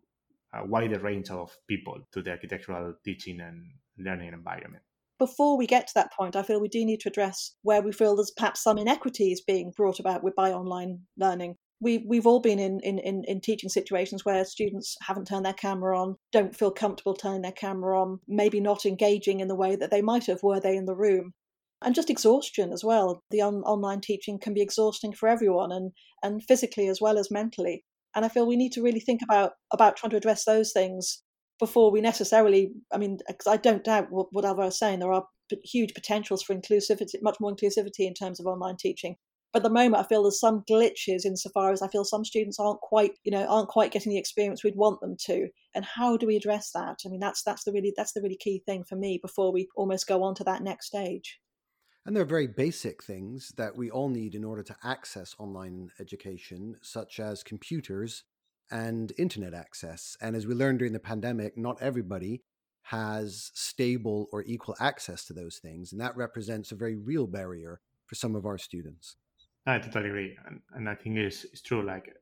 a 0.54 0.66
wider 0.66 0.98
range 0.98 1.30
of 1.30 1.56
people 1.68 1.98
to 2.12 2.22
the 2.22 2.30
architectural 2.30 2.94
teaching 3.04 3.40
and 3.40 3.64
learning 3.98 4.32
environment 4.32 4.82
before 5.18 5.56
we 5.56 5.66
get 5.66 5.86
to 5.86 5.94
that 5.94 6.12
point, 6.12 6.36
I 6.36 6.42
feel 6.42 6.60
we 6.60 6.68
do 6.68 6.84
need 6.84 7.00
to 7.00 7.08
address 7.08 7.52
where 7.62 7.82
we 7.82 7.92
feel 7.92 8.16
there's 8.16 8.30
perhaps 8.30 8.62
some 8.62 8.78
inequities 8.78 9.40
being 9.40 9.72
brought 9.76 10.00
about 10.00 10.24
with 10.24 10.34
by 10.34 10.52
online 10.52 11.00
learning. 11.16 11.56
We've, 11.80 12.02
we've 12.06 12.26
all 12.26 12.40
been 12.40 12.58
in, 12.58 12.80
in, 12.80 12.98
in, 12.98 13.24
in 13.26 13.40
teaching 13.40 13.68
situations 13.68 14.24
where 14.24 14.44
students 14.44 14.96
haven't 15.02 15.26
turned 15.26 15.44
their 15.44 15.52
camera 15.52 16.00
on, 16.00 16.16
don't 16.32 16.56
feel 16.56 16.70
comfortable 16.70 17.14
turning 17.14 17.42
their 17.42 17.52
camera 17.52 18.00
on, 18.00 18.20
maybe 18.26 18.60
not 18.60 18.86
engaging 18.86 19.40
in 19.40 19.48
the 19.48 19.54
way 19.54 19.76
that 19.76 19.90
they 19.90 20.02
might 20.02 20.26
have 20.26 20.42
were 20.42 20.60
they 20.60 20.76
in 20.76 20.86
the 20.86 20.96
room. 20.96 21.32
And 21.82 21.94
just 21.94 22.10
exhaustion 22.10 22.72
as 22.72 22.82
well. 22.82 23.22
The 23.30 23.42
on, 23.42 23.56
online 23.64 24.00
teaching 24.00 24.38
can 24.38 24.54
be 24.54 24.62
exhausting 24.62 25.12
for 25.12 25.28
everyone 25.28 25.70
and, 25.72 25.92
and 26.22 26.42
physically 26.42 26.88
as 26.88 27.00
well 27.00 27.18
as 27.18 27.30
mentally. 27.30 27.84
And 28.14 28.24
I 28.24 28.28
feel 28.28 28.46
we 28.46 28.56
need 28.56 28.72
to 28.72 28.82
really 28.82 29.00
think 29.00 29.20
about, 29.22 29.52
about 29.72 29.96
trying 29.96 30.10
to 30.10 30.16
address 30.16 30.44
those 30.44 30.72
things 30.72 31.22
before 31.58 31.90
we 31.90 32.00
necessarily, 32.00 32.72
I 32.92 32.98
mean, 32.98 33.18
because 33.26 33.46
I 33.46 33.56
don't 33.56 33.84
doubt 33.84 34.10
what, 34.10 34.28
what 34.32 34.44
Alvaro 34.44 34.66
was 34.66 34.78
saying, 34.78 34.98
there 34.98 35.12
are 35.12 35.24
huge 35.64 35.94
potentials 35.94 36.42
for 36.42 36.54
inclusivity, 36.54 37.14
much 37.22 37.36
more 37.40 37.54
inclusivity 37.54 38.06
in 38.06 38.14
terms 38.14 38.40
of 38.40 38.46
online 38.46 38.76
teaching. 38.76 39.16
But 39.52 39.60
at 39.60 39.68
the 39.68 39.74
moment, 39.74 40.04
I 40.04 40.08
feel 40.08 40.24
there's 40.24 40.40
some 40.40 40.64
glitches 40.68 41.24
insofar 41.24 41.70
as 41.70 41.80
I 41.80 41.86
feel 41.86 42.04
some 42.04 42.24
students 42.24 42.58
aren't 42.58 42.80
quite, 42.80 43.12
you 43.22 43.30
know, 43.30 43.46
aren't 43.46 43.68
quite 43.68 43.92
getting 43.92 44.10
the 44.10 44.18
experience 44.18 44.64
we'd 44.64 44.74
want 44.74 45.00
them 45.00 45.16
to. 45.26 45.46
And 45.76 45.84
how 45.84 46.16
do 46.16 46.26
we 46.26 46.34
address 46.34 46.72
that? 46.74 46.98
I 47.06 47.08
mean, 47.08 47.20
that's 47.20 47.44
that's 47.44 47.62
the 47.62 47.70
really 47.70 47.94
that's 47.96 48.14
the 48.14 48.20
really 48.20 48.36
key 48.36 48.62
thing 48.66 48.82
for 48.82 48.96
me 48.96 49.20
before 49.22 49.52
we 49.52 49.68
almost 49.76 50.08
go 50.08 50.24
on 50.24 50.34
to 50.36 50.44
that 50.44 50.64
next 50.64 50.86
stage. 50.86 51.38
And 52.06 52.14
there 52.14 52.22
are 52.22 52.26
very 52.26 52.46
basic 52.46 53.02
things 53.02 53.52
that 53.56 53.76
we 53.76 53.90
all 53.90 54.10
need 54.10 54.34
in 54.34 54.44
order 54.44 54.62
to 54.62 54.76
access 54.84 55.34
online 55.38 55.90
education, 55.98 56.76
such 56.82 57.18
as 57.18 57.42
computers 57.42 58.24
and 58.70 59.12
internet 59.16 59.54
access. 59.54 60.16
And 60.20 60.36
as 60.36 60.46
we 60.46 60.54
learned 60.54 60.80
during 60.80 60.92
the 60.92 61.00
pandemic, 61.00 61.56
not 61.56 61.80
everybody 61.80 62.42
has 62.88 63.50
stable 63.54 64.28
or 64.32 64.42
equal 64.42 64.76
access 64.78 65.24
to 65.24 65.32
those 65.32 65.56
things. 65.56 65.92
And 65.92 66.00
that 66.02 66.16
represents 66.16 66.72
a 66.72 66.76
very 66.76 66.96
real 66.96 67.26
barrier 67.26 67.80
for 68.04 68.14
some 68.14 68.34
of 68.34 68.44
our 68.44 68.58
students. 68.58 69.16
I 69.66 69.78
totally 69.78 70.08
agree. 70.10 70.36
And, 70.46 70.60
and 70.74 70.90
I 70.90 70.94
think 70.94 71.16
it's, 71.16 71.44
it's 71.44 71.62
true. 71.62 71.82
Like, 71.82 72.14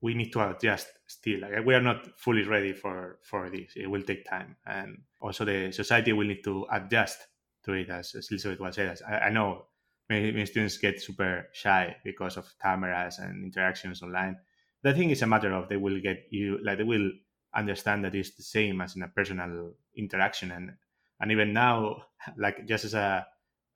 we 0.00 0.14
need 0.14 0.32
to 0.32 0.50
adjust 0.50 0.88
still. 1.06 1.42
Like, 1.42 1.64
we 1.64 1.74
are 1.74 1.80
not 1.80 2.18
fully 2.18 2.42
ready 2.42 2.72
for, 2.72 3.18
for 3.22 3.48
this. 3.50 3.74
It 3.76 3.86
will 3.86 4.02
take 4.02 4.28
time. 4.28 4.56
And 4.66 5.02
also, 5.20 5.44
the 5.44 5.70
society 5.70 6.12
will 6.12 6.26
need 6.26 6.42
to 6.42 6.66
adjust 6.72 7.28
to 7.68 7.74
it, 7.74 7.90
as, 7.90 8.14
as 8.14 8.28
Elizabeth 8.30 8.60
was 8.60 8.74
saying. 8.74 8.96
I, 9.06 9.18
I 9.18 9.30
know 9.30 9.66
many, 10.08 10.32
many 10.32 10.46
students 10.46 10.78
get 10.78 11.00
super 11.00 11.48
shy 11.52 11.96
because 12.04 12.36
of 12.36 12.52
cameras 12.60 13.18
and 13.18 13.44
interactions 13.44 14.02
online 14.02 14.38
the 14.82 14.94
thing 14.94 15.10
is 15.10 15.22
a 15.22 15.26
matter 15.26 15.52
of 15.52 15.68
they 15.68 15.76
will 15.76 16.00
get 16.00 16.26
you 16.30 16.58
like 16.62 16.78
they 16.78 16.84
will 16.84 17.10
understand 17.54 18.04
that 18.04 18.14
it's 18.14 18.34
the 18.36 18.42
same 18.42 18.80
as 18.80 18.96
in 18.96 19.02
a 19.02 19.08
personal 19.08 19.72
interaction 19.96 20.52
and 20.52 20.72
and 21.20 21.32
even 21.32 21.52
now 21.52 22.04
like 22.36 22.66
just 22.66 22.84
as 22.84 22.94
a 22.94 23.26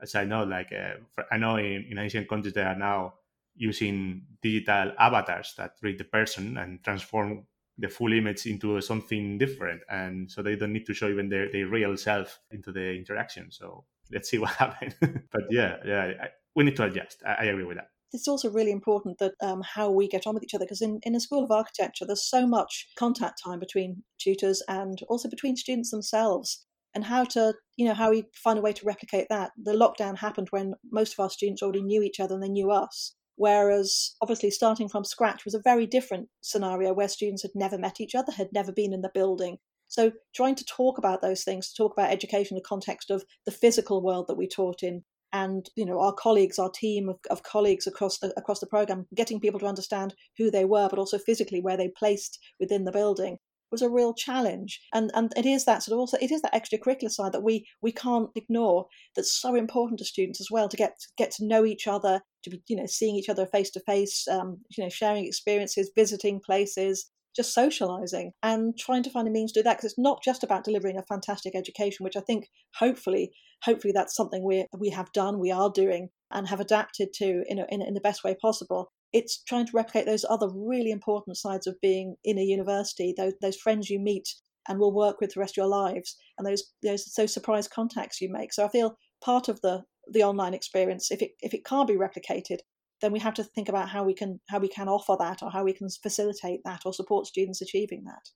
as 0.01 0.15
I 0.15 0.25
know 0.25 0.45
like 0.45 0.73
uh, 0.73 0.95
I 1.31 1.37
know 1.37 1.57
in, 1.57 1.87
in 1.91 1.99
Asian 1.99 2.27
countries 2.27 2.55
they 2.55 2.63
are 2.63 2.79
now 2.79 3.15
using 3.55 4.23
digital 4.43 4.93
avatars 4.99 5.55
that 5.59 5.73
read 5.83 5.99
the 5.99 6.05
person 6.05 6.57
and 6.57 6.83
transform 6.83 7.47
the 7.79 7.89
full 7.89 8.13
image 8.13 8.47
into 8.47 8.81
something 8.81 9.39
different 9.39 9.81
and 9.89 10.31
so 10.31 10.43
they 10.43 10.57
don't 10.57 10.73
need 10.73 10.87
to 10.87 10.95
show 10.95 11.09
even 11.09 11.29
their, 11.29 11.51
their 11.51 11.67
real 11.67 11.97
self 11.97 12.39
into 12.51 12.73
the 12.73 12.95
interaction. 12.95 13.51
So 13.51 13.85
let's 14.13 14.29
see 14.31 14.39
what 14.45 14.51
happens. 14.51 14.95
But 15.01 15.43
yeah 15.51 15.77
yeah 15.85 16.13
I, 16.23 16.29
we 16.55 16.65
need 16.65 16.77
to 16.77 16.85
adjust. 16.85 17.23
I, 17.27 17.33
I 17.41 17.45
agree 17.45 17.65
with 17.65 17.79
that. 17.79 17.89
It's 18.13 18.29
also 18.29 18.51
really 18.51 18.73
important 18.73 19.19
that 19.21 19.33
um, 19.41 19.63
how 19.63 19.91
we 19.91 20.07
get 20.07 20.27
on 20.27 20.35
with 20.35 20.45
each 20.45 20.55
other 20.55 20.67
because 20.67 20.83
in, 20.83 21.01
in 21.03 21.15
a 21.15 21.21
school 21.21 21.45
of 21.45 21.51
architecture 21.51 22.05
there's 22.05 22.29
so 22.29 22.47
much 22.47 22.89
contact 22.99 23.41
time 23.43 23.59
between 23.59 24.03
tutors 24.19 24.63
and 24.69 25.01
also 25.09 25.31
between 25.31 25.57
students 25.57 25.91
themselves. 25.91 26.67
And 26.95 27.05
how 27.05 27.25
to 27.25 27.55
you 27.77 27.87
know 27.87 27.95
how 27.95 28.11
we 28.11 28.25
find 28.35 28.59
a 28.59 28.63
way 28.63 28.75
to 28.75 28.85
replicate 28.85 29.29
that. 29.31 29.53
The 29.57 29.73
lockdown 29.73 30.19
happened 30.19 30.49
when 30.51 30.75
most 30.91 31.15
of 31.15 31.21
our 31.21 31.31
students 31.31 31.63
already 31.63 31.83
knew 31.83 32.03
each 32.03 32.21
other 32.21 32.35
and 32.35 32.43
they 32.43 32.51
knew 32.51 32.71
us 32.71 33.15
whereas 33.37 34.15
obviously 34.21 34.51
starting 34.51 34.89
from 34.89 35.05
scratch 35.05 35.45
was 35.45 35.55
a 35.55 35.63
very 35.63 35.87
different 35.87 36.29
scenario 36.41 36.93
where 36.93 37.09
students 37.09 37.43
had 37.43 37.53
never 37.55 37.79
met 37.79 38.01
each 38.01 38.15
other 38.15 38.33
had 38.33 38.53
never 38.53 38.73
been 38.73 38.93
in 38.93 39.03
the 39.03 39.11
building. 39.13 39.59
So 39.89 40.13
trying 40.35 40.55
to 40.57 40.65
talk 40.65 40.99
about 40.99 41.21
those 41.21 41.45
things 41.45 41.69
to 41.69 41.75
talk 41.77 41.93
about 41.93 42.11
education 42.11 42.57
in 42.57 42.63
the 42.63 42.69
context 42.69 43.11
of 43.11 43.25
the 43.45 43.53
physical 43.53 44.03
world 44.03 44.27
that 44.29 44.37
we 44.37 44.49
taught 44.49 44.83
in 44.83 45.05
and 45.33 45.69
you 45.77 45.85
know 45.85 46.01
our 46.01 46.13
colleagues 46.13 46.59
our 46.59 46.71
team 46.71 47.09
of, 47.09 47.19
of 47.31 47.43
colleagues 47.43 47.87
across 47.87 48.19
the 48.19 48.33
across 48.37 48.61
the 48.61 48.67
program 48.67 49.07
getting 49.15 49.41
people 49.41 49.59
to 49.59 49.67
understand 49.67 50.15
who 50.37 50.51
they 50.51 50.65
were 50.65 50.89
but 50.89 50.99
also 50.99 51.19
physically 51.19 51.61
where 51.61 51.77
they 51.77 51.89
placed 51.89 52.39
within 52.61 52.85
the 52.85 52.93
building 52.93 53.39
was 53.73 53.83
a 53.83 53.91
real 53.91 54.15
challenge. 54.15 54.81
And 54.93 55.11
and 55.15 55.33
it 55.37 55.47
is 55.47 55.65
that 55.65 55.83
sort 55.83 55.95
of 55.95 56.01
also 56.01 56.19
it 56.21 56.31
is 56.31 56.43
that 56.43 56.55
extracurricular 56.55 57.11
side 57.11 57.33
that 57.33 57.43
we 57.43 57.67
we 57.81 57.91
can't 57.91 58.31
ignore 58.37 58.87
that's 59.17 59.41
so 59.41 59.55
important 59.55 59.99
to 59.99 60.05
students 60.05 60.41
as 60.41 60.49
well 60.51 60.69
to 60.69 60.77
get 60.77 60.93
get 61.17 61.31
to 61.33 61.47
know 61.47 61.65
each 61.65 61.87
other 61.87 62.21
to 62.45 62.51
be 62.51 62.63
you 62.69 62.77
know 62.77 62.87
seeing 62.87 63.17
each 63.17 63.29
other 63.29 63.47
face 63.47 63.71
to 63.71 63.81
face 63.81 64.27
you 64.29 64.85
know 64.85 64.89
sharing 64.89 65.27
experiences 65.27 65.91
visiting 65.97 66.41
places 66.41 67.11
just 67.35 67.55
socializing 67.55 68.33
and 68.43 68.77
trying 68.79 69.03
to 69.03 69.11
find 69.11 69.27
a 69.27 69.31
means 69.31 69.53
to 69.53 69.61
do 69.61 69.65
that 69.65 69.79
because 69.79 69.93
it's 69.93 69.99
not 69.99 70.23
just 70.23 70.45
about 70.45 70.65
delivering 70.65 70.99
a 70.99 71.03
fantastic 71.03 71.55
education 71.55 72.05
which 72.05 72.17
i 72.17 72.21
think 72.21 72.49
hopefully 72.79 73.33
hopefully 73.65 73.93
that's 73.95 74.15
something 74.15 74.45
we 74.45 74.67
we 74.79 74.91
have 74.91 75.11
done 75.13 75.39
we 75.39 75.51
are 75.51 75.71
doing 75.71 76.09
and 76.31 76.49
have 76.49 76.61
adapted 76.61 77.13
to 77.13 77.43
in, 77.49 77.59
a, 77.59 77.67
in, 77.69 77.83
in 77.83 77.95
the 77.95 78.01
best 78.01 78.25
way 78.25 78.37
possible 78.41 78.93
it's 79.13 79.43
trying 79.45 79.67
to 79.67 79.73
replicate 79.75 80.07
those 80.07 80.25
other 80.29 80.49
really 80.55 80.91
important 80.91 81.37
sides 81.37 81.67
of 81.67 81.81
being 81.81 82.17
in 82.25 82.39
a 82.39 82.43
university 82.43 83.15
those, 83.17 83.35
those 83.41 83.57
friends 83.57 83.91
you 83.91 83.99
meet 83.99 84.29
and 84.69 84.79
will 84.79 84.95
work 84.95 85.21
with 85.21 85.35
the 85.35 85.41
rest 85.41 85.55
of 85.55 85.57
your 85.59 85.67
lives 85.67 86.17
and 86.39 86.47
those 86.47 86.73
those 86.83 87.13
those 87.17 87.33
surprise 87.33 87.69
contacts 87.69 88.21
you 88.21 88.31
make. 88.31 88.53
So 88.53 88.65
i 88.65 88.69
feel 88.69 88.97
part 89.23 89.49
of 89.49 89.61
the 89.61 89.85
the 90.11 90.23
online 90.23 90.55
experience 90.55 91.11
if 91.11 91.23
it 91.23 91.33
if 91.41 91.55
it 91.55 91.65
can't 91.65 91.89
be 91.89 91.95
replicated 91.95 92.59
then 93.01 93.13
we 93.13 93.19
have 93.19 93.35
to 93.35 93.45
think 93.45 93.69
about 93.69 93.89
how 93.89 94.05
we 94.05 94.15
can 94.15 94.41
how 94.49 94.59
we 94.59 94.69
can 94.69 94.89
offer 94.89 95.17
that 95.19 95.43
or 95.43 95.51
how 95.51 95.65
we 95.65 95.73
can 95.73 95.89
facilitate 96.03 96.61
that 96.65 96.83
or 96.85 96.93
support 96.93 97.27
students 97.27 97.61
achieving 97.61 98.05
that 98.05 98.29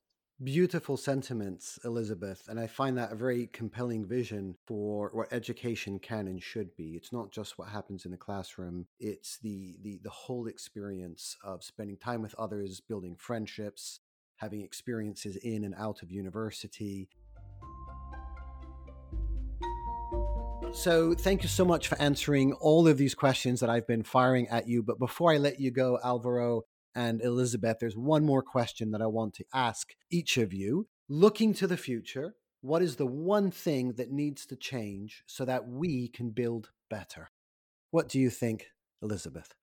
beautiful 0.45 0.99
sentiments 0.99 1.79
elizabeth 1.83 2.47
and 2.49 2.61
i 2.61 2.67
find 2.67 2.99
that 2.99 3.11
a 3.11 3.15
very 3.15 3.47
compelling 3.55 4.05
vision 4.05 4.55
for 4.67 5.11
what 5.15 5.33
education 5.33 5.99
can 5.99 6.29
and 6.29 6.43
should 6.43 6.77
be 6.77 6.91
it's 6.95 7.11
not 7.11 7.31
just 7.31 7.57
what 7.57 7.71
happens 7.71 8.05
in 8.05 8.11
the 8.11 8.19
classroom 8.19 8.87
it's 9.01 9.39
the 9.39 9.79
the, 9.83 9.99
the 10.03 10.11
whole 10.11 10.47
experience 10.47 11.39
of 11.43 11.65
spending 11.65 11.97
time 11.97 12.21
with 12.21 12.35
others 12.35 12.81
building 12.81 13.17
friendships 13.17 14.01
having 14.37 14.61
experiences 14.61 15.37
in 15.37 15.65
and 15.65 15.75
out 15.79 16.03
of 16.03 16.11
university 16.11 17.09
So, 20.73 21.15
thank 21.15 21.43
you 21.43 21.49
so 21.49 21.65
much 21.65 21.89
for 21.89 21.99
answering 21.99 22.53
all 22.55 22.87
of 22.87 22.99
these 22.99 23.15
questions 23.15 23.61
that 23.61 23.71
I've 23.71 23.87
been 23.87 24.03
firing 24.03 24.47
at 24.49 24.69
you. 24.69 24.83
But 24.83 24.99
before 24.99 25.33
I 25.33 25.39
let 25.39 25.59
you 25.59 25.71
go, 25.71 25.99
Alvaro 26.05 26.65
and 26.97 27.21
Elizabeth, 27.21 27.77
there's 27.79 27.97
one 27.97 28.25
more 28.25 28.43
question 28.43 28.91
that 28.93 29.03
I 29.03 29.07
want 29.07 29.35
to 29.35 29.45
ask 29.53 29.91
each 30.11 30.39
of 30.39 30.55
you. 30.55 30.89
Looking 31.09 31.53
to 31.55 31.67
the 31.67 31.77
future, 31.77 32.35
what 32.63 32.83
is 32.83 32.97
the 32.97 33.07
one 33.07 33.51
thing 33.51 33.93
that 33.93 34.11
needs 34.11 34.47
to 34.47 34.57
change 34.57 35.23
so 35.27 35.45
that 35.45 35.69
we 35.69 36.09
can 36.09 36.31
build 36.31 36.71
better? 36.89 37.31
What 37.91 38.09
do 38.09 38.19
you 38.19 38.31
think, 38.31 38.69
Elizabeth? 39.03 39.55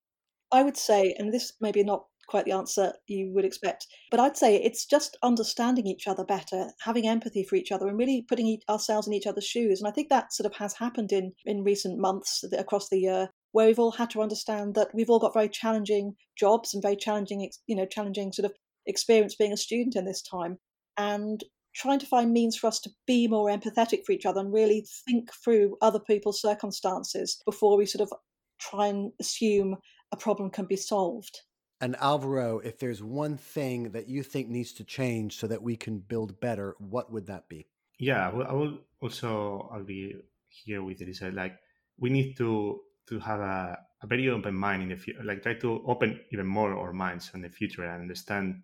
I 0.51 0.61
would 0.61 0.77
say, 0.77 1.15
and 1.17 1.33
this 1.33 1.53
may 1.59 1.71
be 1.71 1.83
not 1.83 2.05
quite 2.27 2.45
the 2.45 2.51
answer 2.51 2.93
you 3.07 3.31
would 3.33 3.45
expect. 3.45 3.87
But 4.11 4.19
I'd 4.19 4.37
say 4.37 4.55
it's 4.55 4.85
just 4.85 5.17
understanding 5.23 5.87
each 5.87 6.07
other 6.07 6.23
better, 6.23 6.71
having 6.81 7.07
empathy 7.07 7.43
for 7.43 7.55
each 7.55 7.71
other, 7.71 7.87
and 7.87 7.97
really 7.97 8.25
putting 8.29 8.59
ourselves 8.69 9.07
in 9.07 9.13
each 9.13 9.27
other's 9.27 9.45
shoes. 9.45 9.81
And 9.81 9.87
I 9.87 9.91
think 9.91 10.09
that 10.09 10.33
sort 10.33 10.45
of 10.45 10.57
has 10.57 10.75
happened 10.75 11.11
in 11.11 11.33
in 11.45 11.63
recent 11.63 11.99
months 11.99 12.43
across 12.57 12.89
the 12.89 12.99
year, 12.99 13.29
where 13.53 13.67
we've 13.67 13.79
all 13.79 13.91
had 13.91 14.09
to 14.09 14.21
understand 14.21 14.75
that 14.75 14.93
we've 14.93 15.09
all 15.09 15.19
got 15.19 15.33
very 15.33 15.47
challenging 15.47 16.15
jobs 16.37 16.73
and 16.73 16.83
very 16.83 16.97
challenging, 16.97 17.49
you 17.67 17.75
know, 17.75 17.85
challenging 17.85 18.33
sort 18.33 18.45
of 18.45 18.53
experience 18.85 19.35
being 19.35 19.53
a 19.53 19.57
student 19.57 19.95
in 19.95 20.05
this 20.05 20.21
time, 20.21 20.57
and 20.97 21.43
trying 21.75 21.99
to 21.99 22.05
find 22.05 22.31
means 22.31 22.55
for 22.55 22.67
us 22.67 22.79
to 22.79 22.89
be 23.07 23.27
more 23.27 23.49
empathetic 23.49 24.05
for 24.05 24.11
each 24.11 24.25
other 24.25 24.41
and 24.41 24.53
really 24.53 24.85
think 25.07 25.29
through 25.43 25.77
other 25.81 25.99
people's 25.99 26.41
circumstances 26.41 27.41
before 27.45 27.77
we 27.77 27.85
sort 27.85 28.01
of 28.01 28.11
try 28.59 28.87
and 28.87 29.11
assume 29.19 29.75
a 30.11 30.17
problem 30.17 30.49
can 30.49 30.65
be 30.65 30.75
solved. 30.75 31.39
And 31.81 31.95
Alvaro, 31.99 32.59
if 32.59 32.79
there's 32.79 33.03
one 33.03 33.37
thing 33.37 33.91
that 33.91 34.07
you 34.07 34.23
think 34.23 34.47
needs 34.49 34.71
to 34.73 34.83
change 34.83 35.37
so 35.37 35.47
that 35.47 35.61
we 35.61 35.75
can 35.75 35.99
build 35.99 36.39
better, 36.39 36.75
what 36.79 37.11
would 37.11 37.27
that 37.27 37.49
be? 37.49 37.67
Yeah, 37.99 38.29
I 38.29 38.33
will, 38.33 38.47
I 38.47 38.53
will 38.53 38.77
also 39.01 39.69
I'll 39.73 39.83
be 39.83 40.15
here 40.47 40.83
with 40.83 41.01
Elisa. 41.01 41.31
Like 41.31 41.57
we 41.99 42.09
need 42.09 42.37
to 42.37 42.79
to 43.07 43.19
have 43.19 43.39
a, 43.39 43.77
a 44.01 44.07
very 44.07 44.29
open 44.29 44.55
mind 44.55 44.83
in 44.83 44.89
the 44.89 44.95
future. 44.95 45.23
Like 45.23 45.43
try 45.43 45.55
to 45.55 45.83
open 45.87 46.19
even 46.31 46.47
more 46.47 46.77
our 46.77 46.93
minds 46.93 47.31
in 47.33 47.41
the 47.41 47.49
future 47.49 47.83
and 47.83 48.01
understand 48.01 48.63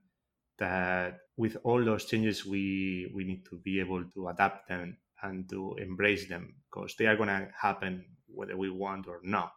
that 0.58 1.19
with 1.38 1.58
all 1.63 1.84
those 1.84 2.06
changes, 2.06 2.45
we 2.45 3.12
we 3.13 3.23
need 3.23 3.45
to 3.49 3.58
be 3.58 3.80
able 3.80 4.04
to 4.04 4.28
adapt 4.30 4.69
them 4.69 4.97
and 5.21 5.49
to 5.49 5.75
embrace 5.78 6.28
them 6.28 6.56
because 6.69 6.95
they 6.97 7.06
are 7.06 7.15
going 7.15 7.30
to 7.30 7.47
happen 7.60 8.06
whether 8.28 8.56
we 8.56 8.69
want 8.69 9.08
or 9.08 9.19
not 9.23 9.52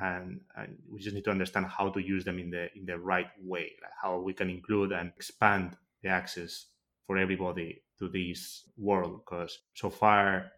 and, 0.00 0.40
and, 0.56 0.78
we 0.90 1.00
just 1.00 1.14
need 1.14 1.24
to 1.24 1.30
understand 1.30 1.66
how 1.66 1.88
to 1.90 2.00
use 2.00 2.24
them 2.24 2.38
in 2.38 2.50
the 2.50 2.68
in 2.76 2.86
the 2.86 2.98
right 2.98 3.30
way, 3.42 3.72
like 3.82 3.92
how 4.00 4.18
we 4.18 4.32
can 4.32 4.50
include 4.50 4.92
and 4.92 5.12
expand 5.16 5.76
the 6.02 6.08
access 6.08 6.66
for 7.06 7.18
everybody 7.18 7.82
to 7.98 8.08
this 8.08 8.64
world. 8.76 9.20
Because 9.24 9.58
so 9.74 9.90
far, 9.90 10.52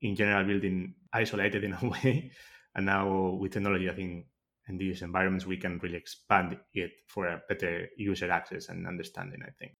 in 0.00 0.16
general, 0.16 0.44
building 0.44 0.94
isolated 1.12 1.64
in 1.64 1.72
a 1.74 1.88
way, 1.88 2.32
and 2.74 2.86
now 2.86 3.36
with 3.40 3.52
technology, 3.52 3.88
I 3.88 3.94
think 3.94 4.26
in 4.68 4.78
these 4.78 5.02
environments 5.02 5.46
we 5.46 5.56
can 5.56 5.78
really 5.82 5.96
expand 5.96 6.56
it 6.74 6.90
for 7.08 7.26
a 7.26 7.42
better 7.48 7.88
user 7.96 8.30
access 8.30 8.68
and 8.68 8.86
understanding. 8.86 9.40
I 9.42 9.50
think. 9.58 9.72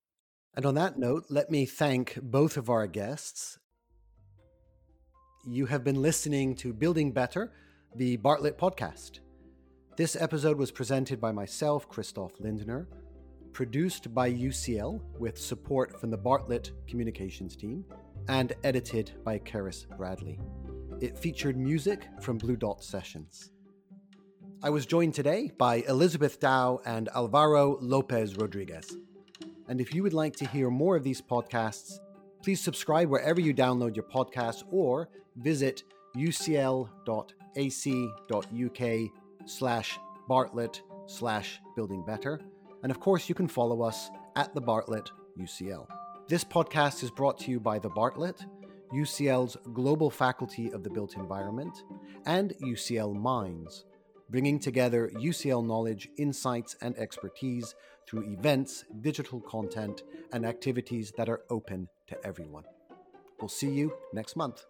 And 0.55 0.67
on 0.67 0.75
that 0.75 0.99
note, 0.99 1.27
let 1.31 1.51
me 1.51 1.65
thank 1.67 2.19
both 2.21 2.57
of 2.57 2.69
our 2.69 2.87
guests. 2.87 3.59
You 5.47 5.67
have 5.67 5.85
been 5.85 6.03
listening 6.03 6.55
to 6.57 6.73
Building 6.73 7.13
Better 7.13 7.53
the 7.97 8.17
Bartlett 8.17 8.57
Podcast. 8.57 9.21
This 9.97 10.15
episode 10.15 10.57
was 10.57 10.71
presented 10.71 11.21
by 11.21 11.33
myself, 11.33 11.89
Christoph 11.89 12.39
Lindner, 12.39 12.89
produced 13.53 14.15
by 14.15 14.31
UCL 14.31 15.01
with 15.19 15.37
support 15.37 16.01
from 16.01 16.11
the 16.11 16.17
Bartlett 16.17 16.71
communications 16.87 17.57
team, 17.57 17.85
and 18.29 18.53
edited 18.63 19.13
by 19.25 19.41
Karis 19.41 19.87
Bradley. 19.97 20.39
It 21.01 21.17
featured 21.17 21.57
music 21.57 22.07
from 22.21 22.37
Blue 22.37 22.57
Dot 22.57 22.85
Sessions. 22.85 23.53
I 24.63 24.69
was 24.69 24.85
joined 24.85 25.15
today 25.15 25.51
by 25.57 25.77
Elizabeth 25.89 26.39
Dow 26.39 26.83
and 26.85 27.09
Alvaro 27.15 27.79
Lopez 27.81 28.37
Rodriguez. 28.37 28.99
And 29.67 29.81
if 29.81 29.95
you 29.95 30.03
would 30.03 30.13
like 30.13 30.37
to 30.37 30.47
hear 30.47 30.69
more 30.69 30.97
of 30.97 31.03
these 31.03 31.23
podcasts, 31.23 32.01
please 32.43 32.61
subscribe 32.61 33.09
wherever 33.09 33.41
you 33.41 33.55
download 33.55 33.97
your 33.97 34.05
podcasts 34.05 34.63
or 34.71 35.09
visit 35.37 35.85
ucl.ac.uk 36.19 36.91
slash 39.47 39.99
Bartlett 40.29 40.83
slash 41.07 41.61
building 41.77 42.05
better. 42.05 42.41
And 42.83 42.93
of 42.93 43.01
course, 43.01 43.27
you 43.27 43.35
can 43.35 43.49
follow 43.49 43.81
us 43.81 44.11
at 44.37 44.55
the 44.55 44.61
Bartlett 44.61 45.11
UCL. 45.39 45.87
This 46.29 46.45
podcast 46.45 47.03
is 47.03 47.11
brought 47.11 47.39
to 47.39 47.51
you 47.51 47.59
by 47.59 47.79
the 47.79 47.89
Bartlett, 47.89 48.45
UCL's 48.93 49.57
Global 49.73 50.11
Faculty 50.11 50.71
of 50.73 50.83
the 50.83 50.91
Built 50.91 51.17
Environment, 51.17 51.85
and 52.27 52.55
UCL 52.63 53.15
Minds, 53.15 53.85
bringing 54.29 54.59
together 54.59 55.11
UCL 55.15 55.67
knowledge, 55.67 56.09
insights, 56.17 56.77
and 56.81 56.97
expertise 56.99 57.75
through 58.07 58.33
events, 58.33 58.85
digital 59.01 59.41
content, 59.41 60.03
and 60.33 60.45
activities 60.45 61.13
that 61.17 61.29
are 61.29 61.43
open 61.51 61.89
to 62.09 62.27
everyone. 62.27 62.65
We'll 63.41 63.49
see 63.49 63.71
you 63.71 63.93
next 64.13 64.37
month. 64.37 64.65